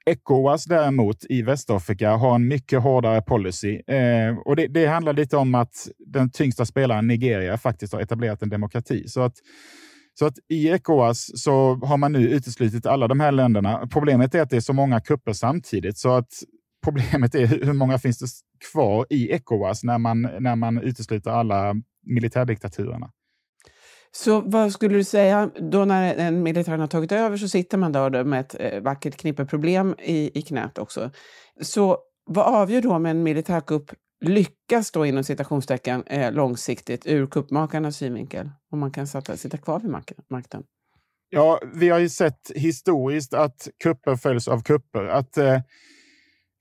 Ecowas 0.05 0.65
däremot 0.65 1.25
i 1.29 1.41
Västafrika 1.41 2.11
har 2.11 2.35
en 2.35 2.47
mycket 2.47 2.81
hårdare 2.81 3.21
policy. 3.21 3.75
Eh, 3.75 4.37
och 4.45 4.55
det, 4.55 4.67
det, 4.67 4.85
handlar 4.85 5.13
lite 5.13 5.37
om 5.37 5.55
att 5.55 5.87
den 6.07 6.31
tyngsta 6.31 6.65
spelaren, 6.65 7.07
Nigeria, 7.07 7.57
faktiskt 7.57 7.93
har 7.93 8.01
etablerat 8.01 8.41
en 8.41 8.49
demokrati. 8.49 9.07
Så 9.07 9.21
att, 9.21 9.33
så 10.19 10.25
att 10.25 10.33
i 10.49 10.69
Ecowas 10.69 11.43
så 11.43 11.75
har 11.75 11.97
man 11.97 12.11
nu 12.11 12.29
uteslutit 12.29 12.85
alla 12.85 13.07
de 13.07 13.19
här 13.19 13.31
länderna. 13.31 13.87
Problemet 13.87 14.35
är 14.35 14.41
att 14.41 14.49
det 14.49 14.55
är 14.55 14.61
så 14.61 14.73
många 14.73 14.99
kupper 14.99 15.33
samtidigt, 15.33 15.97
så 15.97 16.09
att 16.09 16.29
problemet 16.83 17.35
är 17.35 17.47
hur 17.47 17.73
många 17.73 17.99
finns 17.99 18.19
det 18.19 18.27
kvar 18.71 19.05
i 19.09 19.31
Ecowas 19.31 19.83
när 19.83 19.97
man, 19.97 20.21
när 20.21 20.55
man 20.55 20.77
utesluter 20.77 21.31
alla 21.31 21.75
militärdiktaturerna. 22.03 23.09
Så 24.15 24.41
vad 24.41 24.71
skulle 24.71 24.95
du 24.95 25.03
säga, 25.03 25.49
då 25.71 25.85
när 25.85 26.15
en 26.15 26.43
militär 26.43 26.77
har 26.77 26.87
tagit 26.87 27.11
över 27.11 27.37
så 27.37 27.47
sitter 27.47 27.77
man 27.77 27.91
där 27.91 28.23
med 28.23 28.39
ett 28.39 28.55
eh, 28.59 28.81
vackert 28.81 29.15
knippe 29.17 29.45
problem 29.45 29.95
i, 29.99 30.39
i 30.39 30.41
knät 30.41 30.77
också. 30.77 31.11
Så 31.61 31.97
vad 32.25 32.55
avgör 32.55 32.81
då 32.81 32.93
om 32.93 33.05
en 33.05 33.23
militärkupp 33.23 33.91
lyckas 34.25 34.91
då 34.91 35.05
inom 35.05 35.23
citationstecken 35.23 36.03
eh, 36.07 36.31
långsiktigt 36.31 37.07
ur 37.07 37.27
kuppmakarnas 37.27 37.97
synvinkel? 37.97 38.49
Om 38.71 38.79
man 38.79 38.91
kan 38.91 39.07
sätta, 39.07 39.37
sitta 39.37 39.57
kvar 39.57 39.79
vid 39.79 39.91
makten? 40.29 40.63
Ja, 41.29 41.59
vi 41.73 41.89
har 41.89 41.99
ju 41.99 42.09
sett 42.09 42.51
historiskt 42.55 43.33
att 43.33 43.67
kupper 43.83 44.15
följs 44.15 44.47
av 44.47 44.61
kupper. 44.61 45.05
Att 45.05 45.37
eh, 45.37 45.59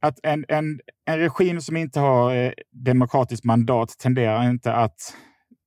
att 0.05 0.19
en, 0.23 0.45
en, 0.49 0.81
en 1.07 1.19
regim 1.19 1.61
som 1.61 1.77
inte 1.77 2.01
har 2.01 2.35
eh, 2.35 2.53
demokratiskt 2.73 3.45
mandat 3.45 3.99
tenderar 3.99 4.51
inte 4.51 4.73
att, 4.73 5.15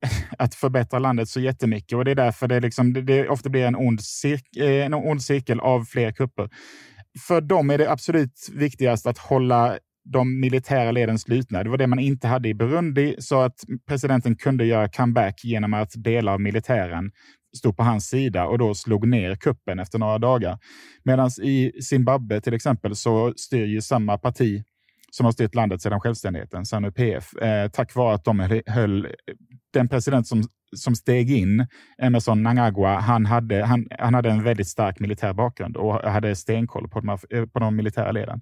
att 0.38 0.56
förbättra 0.56 1.00
landet 1.00 1.30
så 1.30 1.40
jättemycket. 1.40 1.98
Och 1.98 2.06
det 2.06 2.12
är 2.12 2.16
därför 2.16 2.48
det, 2.48 2.60
liksom, 2.60 2.94
det, 2.94 3.02
det 3.02 3.30
ofta 3.30 3.50
blir 3.50 3.66
en 3.66 3.76
ond, 3.76 4.02
cirk, 4.02 4.58
eh, 4.58 4.86
en 4.86 4.94
ond 4.94 5.24
cirkel 5.24 5.60
av 5.60 5.86
fler 5.86 6.12
kupper. 6.12 6.50
För 7.28 7.42
dem 7.42 7.70
är 7.70 7.78
det 7.78 7.92
absolut 7.92 8.50
viktigast 8.54 9.08
att 9.08 9.18
hålla 9.18 9.78
de 10.14 10.40
militära 10.40 10.92
leden 10.92 11.20
slutna. 11.20 11.64
Det 11.64 11.70
var 11.70 11.78
det 11.78 11.88
man 11.88 12.00
inte 12.00 12.28
hade 12.28 12.50
i 12.50 12.54
Burundi, 12.54 13.16
så 13.20 13.42
att 13.42 13.64
presidenten 13.88 14.36
kunde 14.36 14.66
göra 14.66 14.90
comeback 14.90 15.44
genom 15.44 15.74
att 15.74 15.92
delar 15.96 16.34
av 16.34 16.42
militären 16.42 17.12
stod 17.58 17.78
på 17.78 17.84
hans 17.84 18.08
sida 18.08 18.46
och 18.46 18.58
då 18.58 18.76
slog 18.76 19.08
ner 19.08 19.36
kuppen 19.36 19.80
efter 19.80 20.00
några 20.00 20.18
dagar. 20.18 20.58
Medan 21.04 21.30
i 21.42 21.72
Zimbabwe 21.82 22.42
till 22.42 22.54
exempel 22.54 22.96
så 22.96 23.34
styr 23.38 23.66
ju 23.66 23.82
samma 23.82 24.18
parti 24.18 24.64
som 25.12 25.26
har 25.26 25.32
styrt 25.32 25.56
landet 25.56 25.82
sedan 25.82 26.00
självständigheten, 26.00 26.66
Sanu-PF 26.66 27.34
eh, 27.34 27.70
tack 27.70 27.96
vare 27.96 28.16
att 28.16 28.24
de 28.24 28.62
höll 28.66 29.08
den 29.74 29.88
president 29.88 30.28
som, 30.28 30.44
som 30.76 30.96
steg 30.96 31.32
in, 31.32 31.68
Emerson 31.98 32.44
Nangagwa, 32.44 33.00
han 33.00 33.26
hade, 33.26 33.66
han, 33.66 33.88
han 34.00 34.14
hade 34.14 34.30
en 34.30 34.44
väldigt 34.44 34.68
stark 34.68 35.00
militär 35.00 35.34
bakgrund 35.34 35.78
och 35.78 35.94
hade 35.94 36.36
stenkoll 36.36 36.90
på 36.90 37.00
de, 37.00 37.10
här, 37.10 37.20
eh, 37.30 37.46
på 37.46 37.60
de 37.60 37.76
militära 37.76 38.12
leden. 38.12 38.42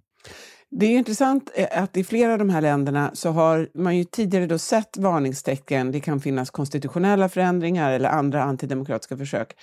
Det 0.71 0.85
är 0.85 0.97
intressant 0.97 1.51
eh, 1.55 1.83
att 1.83 1.97
i 1.97 2.03
flera 2.03 2.33
av 2.33 2.39
de 2.39 2.49
här 2.49 2.61
länderna 2.61 3.11
så 3.13 3.29
har 3.29 3.69
man 3.73 3.97
ju 3.97 4.03
tidigare 4.03 4.45
då 4.45 4.57
sett 4.57 4.97
varningstecken. 4.97 5.91
Det 5.91 5.99
kan 5.99 6.19
finnas 6.19 6.49
konstitutionella 6.49 7.29
förändringar 7.29 7.91
eller 7.91 8.09
andra 8.09 8.43
antidemokratiska 8.43 9.17
försök 9.17 9.55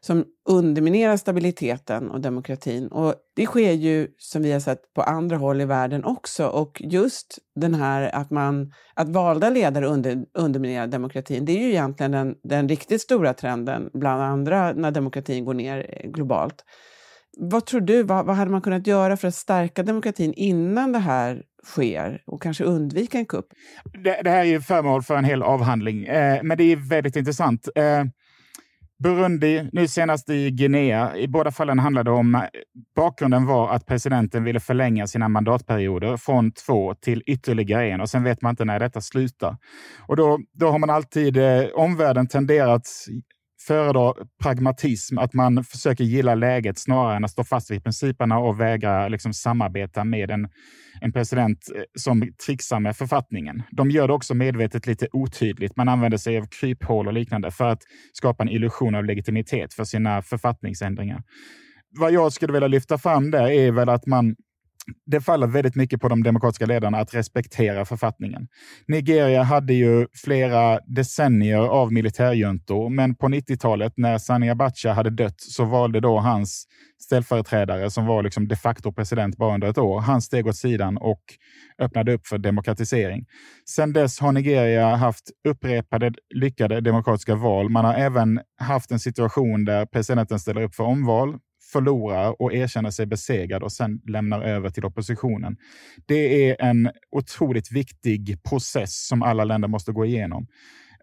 som 0.00 0.24
underminerar 0.48 1.16
stabiliteten 1.16 2.10
och 2.10 2.20
demokratin. 2.20 2.88
Och 2.88 3.14
det 3.36 3.46
sker 3.46 3.72
ju, 3.72 4.08
som 4.18 4.42
vi 4.42 4.52
har 4.52 4.60
sett, 4.60 4.94
på 4.94 5.02
andra 5.02 5.36
håll 5.36 5.60
i 5.60 5.64
världen 5.64 6.04
också. 6.04 6.46
Och 6.46 6.82
just 6.84 7.38
den 7.54 7.74
här 7.74 8.14
att, 8.14 8.30
man, 8.30 8.72
att 8.94 9.08
valda 9.08 9.50
ledare 9.50 9.86
under, 9.86 10.24
underminerar 10.34 10.86
demokratin, 10.86 11.44
det 11.44 11.52
är 11.52 11.62
ju 11.62 11.70
egentligen 11.70 12.12
den, 12.12 12.34
den 12.42 12.68
riktigt 12.68 13.02
stora 13.02 13.34
trenden 13.34 13.90
bland 13.94 14.22
andra 14.22 14.72
när 14.72 14.90
demokratin 14.90 15.44
går 15.44 15.54
ner 15.54 15.86
eh, 15.88 16.10
globalt. 16.10 16.64
Vad 17.38 17.66
tror 17.66 17.80
du, 17.80 18.02
vad, 18.02 18.26
vad, 18.26 18.36
hade 18.36 18.50
man 18.50 18.60
kunnat 18.60 18.86
göra 18.86 19.16
för 19.16 19.28
att 19.28 19.34
stärka 19.34 19.82
demokratin 19.82 20.32
innan 20.32 20.92
det 20.92 20.98
här 20.98 21.42
sker 21.64 22.22
och 22.26 22.42
kanske 22.42 22.64
undvika 22.64 23.18
en 23.18 23.26
kupp? 23.26 23.46
Det, 24.04 24.20
det 24.24 24.30
här 24.30 24.40
är 24.40 24.44
ju 24.44 24.60
föremål 24.60 25.02
för 25.02 25.16
en 25.16 25.24
hel 25.24 25.42
avhandling, 25.42 26.04
eh, 26.04 26.42
men 26.42 26.58
det 26.58 26.64
är 26.64 26.76
väldigt 26.76 27.16
intressant. 27.16 27.68
Eh, 27.74 28.04
Burundi, 29.02 29.68
nu 29.72 29.88
senast 29.88 30.30
i 30.30 30.50
Guinea. 30.50 31.16
I 31.16 31.28
båda 31.28 31.50
fallen 31.50 31.78
handlade 31.78 32.10
det 32.10 32.14
om... 32.14 32.34
Eh, 32.34 32.40
bakgrunden 32.96 33.46
var 33.46 33.70
att 33.70 33.86
presidenten 33.86 34.44
ville 34.44 34.60
förlänga 34.60 35.06
sina 35.06 35.28
mandatperioder 35.28 36.16
från 36.16 36.52
två 36.52 36.94
till 36.94 37.22
ytterligare 37.26 37.90
en 37.90 38.00
och 38.00 38.08
sen 38.10 38.24
vet 38.24 38.42
man 38.42 38.50
inte 38.50 38.64
när 38.64 38.80
detta 38.80 39.00
slutar. 39.00 39.56
Och 40.06 40.16
då, 40.16 40.38
då 40.52 40.70
har 40.70 40.78
man 40.78 40.90
alltid... 40.90 41.36
Eh, 41.36 41.64
omvärlden 41.74 42.26
tenderat 42.26 42.88
föredrar 43.66 44.14
pragmatism, 44.42 45.18
att 45.18 45.34
man 45.34 45.64
försöker 45.64 46.04
gilla 46.04 46.34
läget 46.34 46.78
snarare 46.78 47.16
än 47.16 47.24
att 47.24 47.30
stå 47.30 47.44
fast 47.44 47.70
vid 47.70 47.84
principerna 47.84 48.38
och 48.38 48.60
vägra 48.60 49.08
liksom 49.08 49.32
samarbeta 49.32 50.04
med 50.04 50.30
en, 50.30 50.48
en 51.00 51.12
president 51.12 51.58
eh, 51.76 51.82
som 51.98 52.32
trixar 52.46 52.80
med 52.80 52.96
författningen. 52.96 53.62
De 53.70 53.90
gör 53.90 54.08
det 54.08 54.14
också 54.14 54.34
medvetet 54.34 54.86
lite 54.86 55.08
otydligt. 55.12 55.76
Man 55.76 55.88
använder 55.88 56.18
sig 56.18 56.38
av 56.38 56.46
kryphål 56.60 57.06
och 57.06 57.12
liknande 57.12 57.50
för 57.50 57.68
att 57.68 57.82
skapa 58.12 58.42
en 58.42 58.48
illusion 58.48 58.94
av 58.94 59.04
legitimitet 59.04 59.74
för 59.74 59.84
sina 59.84 60.22
författningsändringar. 60.22 61.22
Vad 61.98 62.12
jag 62.12 62.32
skulle 62.32 62.52
vilja 62.52 62.68
lyfta 62.68 62.98
fram 62.98 63.30
där 63.30 63.50
är 63.50 63.72
väl 63.72 63.88
att 63.88 64.06
man 64.06 64.36
det 65.06 65.20
faller 65.20 65.46
väldigt 65.46 65.74
mycket 65.74 66.00
på 66.00 66.08
de 66.08 66.22
demokratiska 66.22 66.66
ledarna 66.66 66.98
att 66.98 67.14
respektera 67.14 67.84
författningen. 67.84 68.48
Nigeria 68.88 69.42
hade 69.42 69.74
ju 69.74 70.06
flera 70.24 70.80
decennier 70.86 71.58
av 71.58 71.92
militärjuntor, 71.92 72.90
men 72.90 73.14
på 73.14 73.26
90-talet 73.26 73.92
när 73.96 74.18
Sani 74.18 74.50
Abacha 74.50 74.92
hade 74.92 75.10
dött 75.10 75.40
så 75.40 75.64
valde 75.64 76.00
då 76.00 76.18
hans 76.18 76.66
ställföreträdare, 77.02 77.90
som 77.90 78.06
var 78.06 78.22
liksom 78.22 78.48
de 78.48 78.56
facto 78.56 78.92
president 78.92 79.36
bara 79.36 79.54
under 79.54 79.68
ett 79.68 79.78
år, 79.78 80.00
han 80.00 80.22
steg 80.22 80.46
åt 80.46 80.56
sidan 80.56 80.96
och 80.96 81.22
öppnade 81.78 82.12
upp 82.12 82.26
för 82.26 82.38
demokratisering. 82.38 83.26
Sedan 83.68 83.92
dess 83.92 84.20
har 84.20 84.32
Nigeria 84.32 84.96
haft 84.96 85.30
upprepade 85.48 86.12
lyckade 86.34 86.80
demokratiska 86.80 87.34
val. 87.34 87.68
Man 87.68 87.84
har 87.84 87.94
även 87.94 88.40
haft 88.60 88.90
en 88.90 89.00
situation 89.00 89.64
där 89.64 89.86
presidenten 89.86 90.40
ställer 90.40 90.62
upp 90.62 90.74
för 90.74 90.84
omval 90.84 91.38
förlorar 91.72 92.42
och 92.42 92.54
erkänner 92.54 92.90
sig 92.90 93.06
besegrad 93.06 93.62
och 93.62 93.72
sen 93.72 94.00
lämnar 94.06 94.42
över 94.42 94.70
till 94.70 94.84
oppositionen. 94.84 95.56
Det 96.06 96.50
är 96.50 96.56
en 96.62 96.90
otroligt 97.10 97.72
viktig 97.72 98.42
process 98.42 99.06
som 99.06 99.22
alla 99.22 99.44
länder 99.44 99.68
måste 99.68 99.92
gå 99.92 100.04
igenom. 100.04 100.46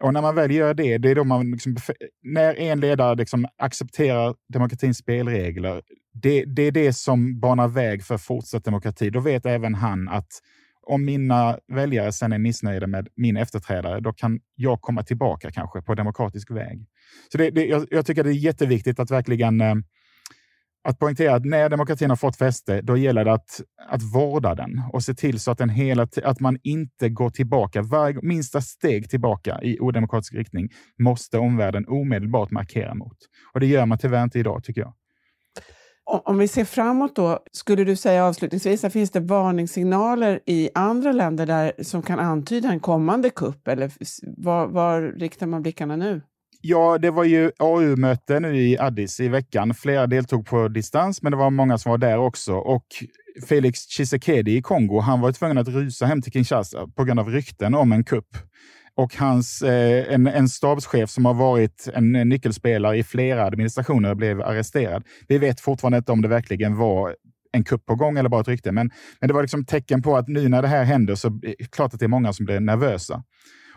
Och 0.00 0.12
när 0.12 0.22
man 0.22 0.34
väl 0.34 0.50
gör 0.50 0.74
det, 0.74 0.98
det 0.98 1.10
är 1.10 1.14
då 1.14 1.24
man 1.24 1.50
liksom, 1.50 1.76
när 2.22 2.54
en 2.58 2.80
ledare 2.80 3.14
liksom 3.14 3.46
accepterar 3.58 4.34
demokratins 4.52 4.98
spelregler, 4.98 5.82
det, 6.22 6.44
det 6.44 6.62
är 6.62 6.72
det 6.72 6.92
som 6.92 7.40
banar 7.40 7.68
väg 7.68 8.04
för 8.04 8.18
fortsatt 8.18 8.64
demokrati. 8.64 9.10
Då 9.10 9.20
vet 9.20 9.46
även 9.46 9.74
han 9.74 10.08
att 10.08 10.28
om 10.82 11.04
mina 11.04 11.58
väljare 11.72 12.12
sen 12.12 12.32
är 12.32 12.38
missnöjda 12.38 12.86
med 12.86 13.08
min 13.16 13.36
efterträdare, 13.36 14.00
då 14.00 14.12
kan 14.12 14.40
jag 14.54 14.80
komma 14.80 15.02
tillbaka 15.02 15.50
kanske 15.50 15.82
på 15.82 15.94
demokratisk 15.94 16.50
väg. 16.50 16.86
Så 17.32 17.38
det, 17.38 17.50
det, 17.50 17.66
jag, 17.66 17.86
jag, 17.90 18.06
tycker 18.06 18.24
det 18.24 18.30
är 18.30 18.32
jätteviktigt 18.32 19.00
att 19.00 19.10
verkligen 19.10 19.60
eh, 19.60 19.74
att 20.88 20.98
poängtera 20.98 21.34
att 21.34 21.44
när 21.44 21.68
demokratin 21.68 22.10
har 22.10 22.16
fått 22.16 22.36
fäste, 22.36 22.80
då 22.80 22.96
gäller 22.96 23.24
det 23.24 23.32
att, 23.32 23.60
att 23.88 24.02
vårda 24.02 24.54
den 24.54 24.82
och 24.92 25.02
se 25.02 25.14
till 25.14 25.40
så 25.40 25.50
att, 25.50 25.58
den 25.58 25.68
hela, 25.68 26.08
att 26.24 26.40
man 26.40 26.58
inte 26.62 27.08
går 27.08 27.30
tillbaka. 27.30 27.82
Varje 27.82 28.18
minsta 28.22 28.60
steg 28.60 29.10
tillbaka 29.10 29.62
i 29.62 29.80
odemokratisk 29.80 30.34
riktning 30.34 30.68
måste 30.98 31.38
omvärlden 31.38 31.88
omedelbart 31.88 32.50
markera 32.50 32.94
mot. 32.94 33.16
Och 33.54 33.60
det 33.60 33.66
gör 33.66 33.86
man 33.86 33.98
tyvärr 33.98 34.22
inte 34.22 34.38
idag, 34.38 34.64
tycker 34.64 34.80
jag. 34.80 34.94
Om 36.04 36.38
vi 36.38 36.48
ser 36.48 36.64
framåt 36.64 37.16
då, 37.16 37.38
skulle 37.52 37.84
du 37.84 37.96
säga 37.96 38.24
avslutningsvis 38.24 38.84
att 38.84 38.92
finns 38.92 39.10
det 39.10 39.20
varningssignaler 39.20 40.40
i 40.46 40.70
andra 40.74 41.12
länder 41.12 41.46
där, 41.46 41.72
som 41.82 42.02
kan 42.02 42.18
antyda 42.18 42.68
en 42.68 42.80
kommande 42.80 43.30
kupp? 43.30 43.68
Eller 43.68 43.90
var, 44.42 44.66
var 44.66 45.02
riktar 45.02 45.46
man 45.46 45.62
blickarna 45.62 45.96
nu? 45.96 46.22
Ja, 46.60 46.98
det 46.98 47.10
var 47.10 47.24
ju 47.24 47.50
AU-möte 47.58 48.40
nu 48.40 48.56
i 48.56 48.78
Addis 48.78 49.20
i 49.20 49.28
veckan. 49.28 49.74
Flera 49.74 50.06
deltog 50.06 50.46
på 50.46 50.68
distans, 50.68 51.22
men 51.22 51.32
det 51.32 51.38
var 51.38 51.50
många 51.50 51.78
som 51.78 51.90
var 51.90 51.98
där 51.98 52.18
också. 52.18 52.54
Och 52.54 52.86
Felix 53.48 53.86
Tshisekedi 53.86 54.56
i 54.56 54.62
Kongo, 54.62 55.00
han 55.00 55.20
var 55.20 55.32
tvungen 55.32 55.58
att 55.58 55.68
rusa 55.68 56.06
hem 56.06 56.22
till 56.22 56.32
Kinshasa 56.32 56.86
på 56.96 57.04
grund 57.04 57.20
av 57.20 57.28
rykten 57.28 57.74
om 57.74 57.92
en 57.92 58.04
kupp. 58.04 58.36
Och 58.96 59.16
hans, 59.16 59.62
eh, 59.62 60.14
en, 60.14 60.26
en 60.26 60.48
stabschef 60.48 61.10
som 61.10 61.24
har 61.24 61.34
varit 61.34 61.88
en 61.94 62.12
nyckelspelare 62.12 62.98
i 62.98 63.02
flera 63.02 63.44
administrationer 63.44 64.14
blev 64.14 64.40
arresterad. 64.40 65.04
Vi 65.28 65.38
vet 65.38 65.60
fortfarande 65.60 65.98
inte 65.98 66.12
om 66.12 66.22
det 66.22 66.28
verkligen 66.28 66.76
var 66.76 67.14
en 67.52 67.64
kupp 67.64 67.86
på 67.86 67.94
gång 67.94 68.18
eller 68.18 68.28
bara 68.28 68.40
ett 68.40 68.48
rykte, 68.48 68.72
men, 68.72 68.90
men 69.20 69.28
det 69.28 69.34
var 69.34 69.42
liksom 69.42 69.64
tecken 69.64 70.02
på 70.02 70.16
att 70.16 70.28
nu 70.28 70.48
när 70.48 70.62
det 70.62 70.68
här 70.68 70.84
händer 70.84 71.14
så 71.14 71.28
är 71.28 71.54
det 71.58 71.70
klart 71.70 71.94
att 71.94 72.00
det 72.00 72.06
är 72.06 72.08
många 72.08 72.32
som 72.32 72.46
blir 72.46 72.60
nervösa. 72.60 73.22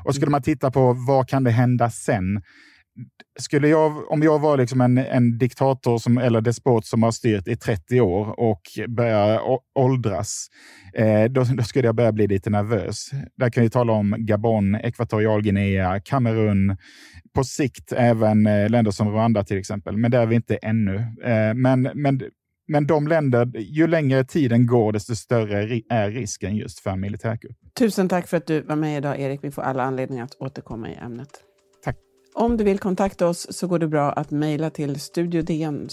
Och 0.06 0.16
skulle 0.16 0.32
man 0.32 0.42
titta 0.42 0.72
på 0.72 0.94
vad 0.94 1.28
kan 1.28 1.44
det 1.44 1.52
hända 1.52 1.90
sen? 1.90 2.42
skulle 3.40 3.68
jag, 3.68 4.12
om 4.12 4.24
jag 4.24 4.40
var 4.40 4.58
liksom 4.58 4.82
en, 4.82 4.98
en 4.98 5.38
diktator 5.38 5.98
som, 5.98 6.18
eller 6.18 6.42
despot 6.42 6.86
som 6.86 7.04
har 7.04 7.12
styrt 7.12 7.48
i 7.48 7.56
30 7.56 8.02
år 8.02 8.40
och 8.40 8.62
börjar 8.88 9.42
åldras, 9.76 10.48
eh, 10.94 11.24
då, 11.24 11.44
då, 11.44 11.64
skulle 11.64 11.88
jag 11.88 11.96
börja 11.96 12.12
bli 12.12 12.28
lite 12.28 12.50
nervös. 12.50 13.12
Där 13.38 13.50
kan 13.50 13.64
vi 13.64 13.70
tala 13.70 13.94
om 13.94 14.16
Gabon, 14.18 14.76
Ekvatorialguinea, 14.76 16.00
Kamerun, 16.00 16.78
på 17.36 17.44
sikt 17.44 17.92
även 17.92 18.48
eh, 18.48 18.70
länder 18.70 18.92
som 18.92 19.10
Rwanda 19.10 19.44
till 19.44 19.58
exempel, 19.58 19.98
men 19.98 20.12
där 20.12 20.22
är 20.22 20.26
vi 20.26 20.36
inte 20.36 20.56
ännu. 20.56 20.96
Eh, 21.24 21.54
men, 21.54 21.90
men, 21.94 22.22
men 22.72 22.88
de 22.88 23.08
länder, 23.08 23.52
ju 23.56 23.88
längre 23.88 24.24
tiden 24.24 24.68
går, 24.68 24.94
desto 24.94 25.16
större 25.16 25.82
är 25.90 26.12
risken 26.12 26.56
just 26.56 26.80
för 26.80 26.90
en 26.90 27.00
militärkupp. 27.00 27.58
Tusen 27.80 28.10
tack 28.10 28.28
för 28.28 28.38
att 28.38 28.48
du 28.48 28.62
var 28.62 28.76
med 28.76 28.98
idag, 28.98 29.20
Erik. 29.20 29.40
Vi 29.44 29.52
får 29.52 29.62
alla 29.62 29.84
anledningar 29.84 30.24
att 30.24 30.36
återkomma 30.40 30.90
i 30.90 30.96
ämnet. 30.96 31.30
Om 32.34 32.58
du 32.58 32.64
vill 32.64 32.80
kontakta 32.80 33.28
oss 33.28 33.48
så 33.50 33.68
går 33.68 33.80
det 33.80 33.88
bra 33.88 34.12
att 34.12 34.32
mejla 34.32 34.70
till 34.70 35.00
studiodn 35.00 35.88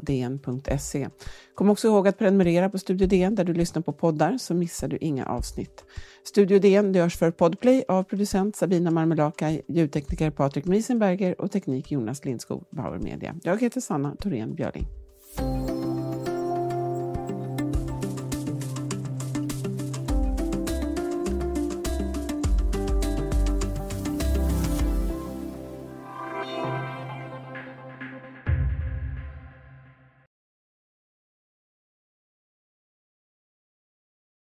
dn.se. 0.00 1.08
Kom 1.54 1.70
också 1.70 1.88
ihåg 1.88 2.08
att 2.08 2.18
prenumerera 2.18 2.70
på 2.70 2.78
Studio 2.78 3.06
DN 3.06 3.34
där 3.34 3.44
du 3.44 3.54
lyssnar 3.54 3.82
på 3.82 3.92
poddar 3.92 4.38
så 4.38 4.54
missar 4.54 4.88
du 4.88 4.98
inga 5.00 5.26
avsnitt. 5.26 5.84
Studio 6.24 6.58
DN 6.58 6.94
görs 6.94 7.16
för 7.16 7.30
Podplay 7.30 7.84
av 7.88 8.02
producent 8.02 8.56
Sabina 8.56 8.90
Marmelakai, 8.90 9.62
ljudtekniker 9.68 10.30
Patrik 10.30 10.64
Miesenberger 10.64 11.40
och 11.40 11.50
teknik 11.50 11.90
Jonas 11.90 12.24
Lindskog, 12.24 12.64
Bauer 12.70 12.98
Media. 12.98 13.36
Jag 13.42 13.60
heter 13.60 13.80
Sanna 13.80 14.16
Thorén 14.16 14.54
Björling. 14.54 14.99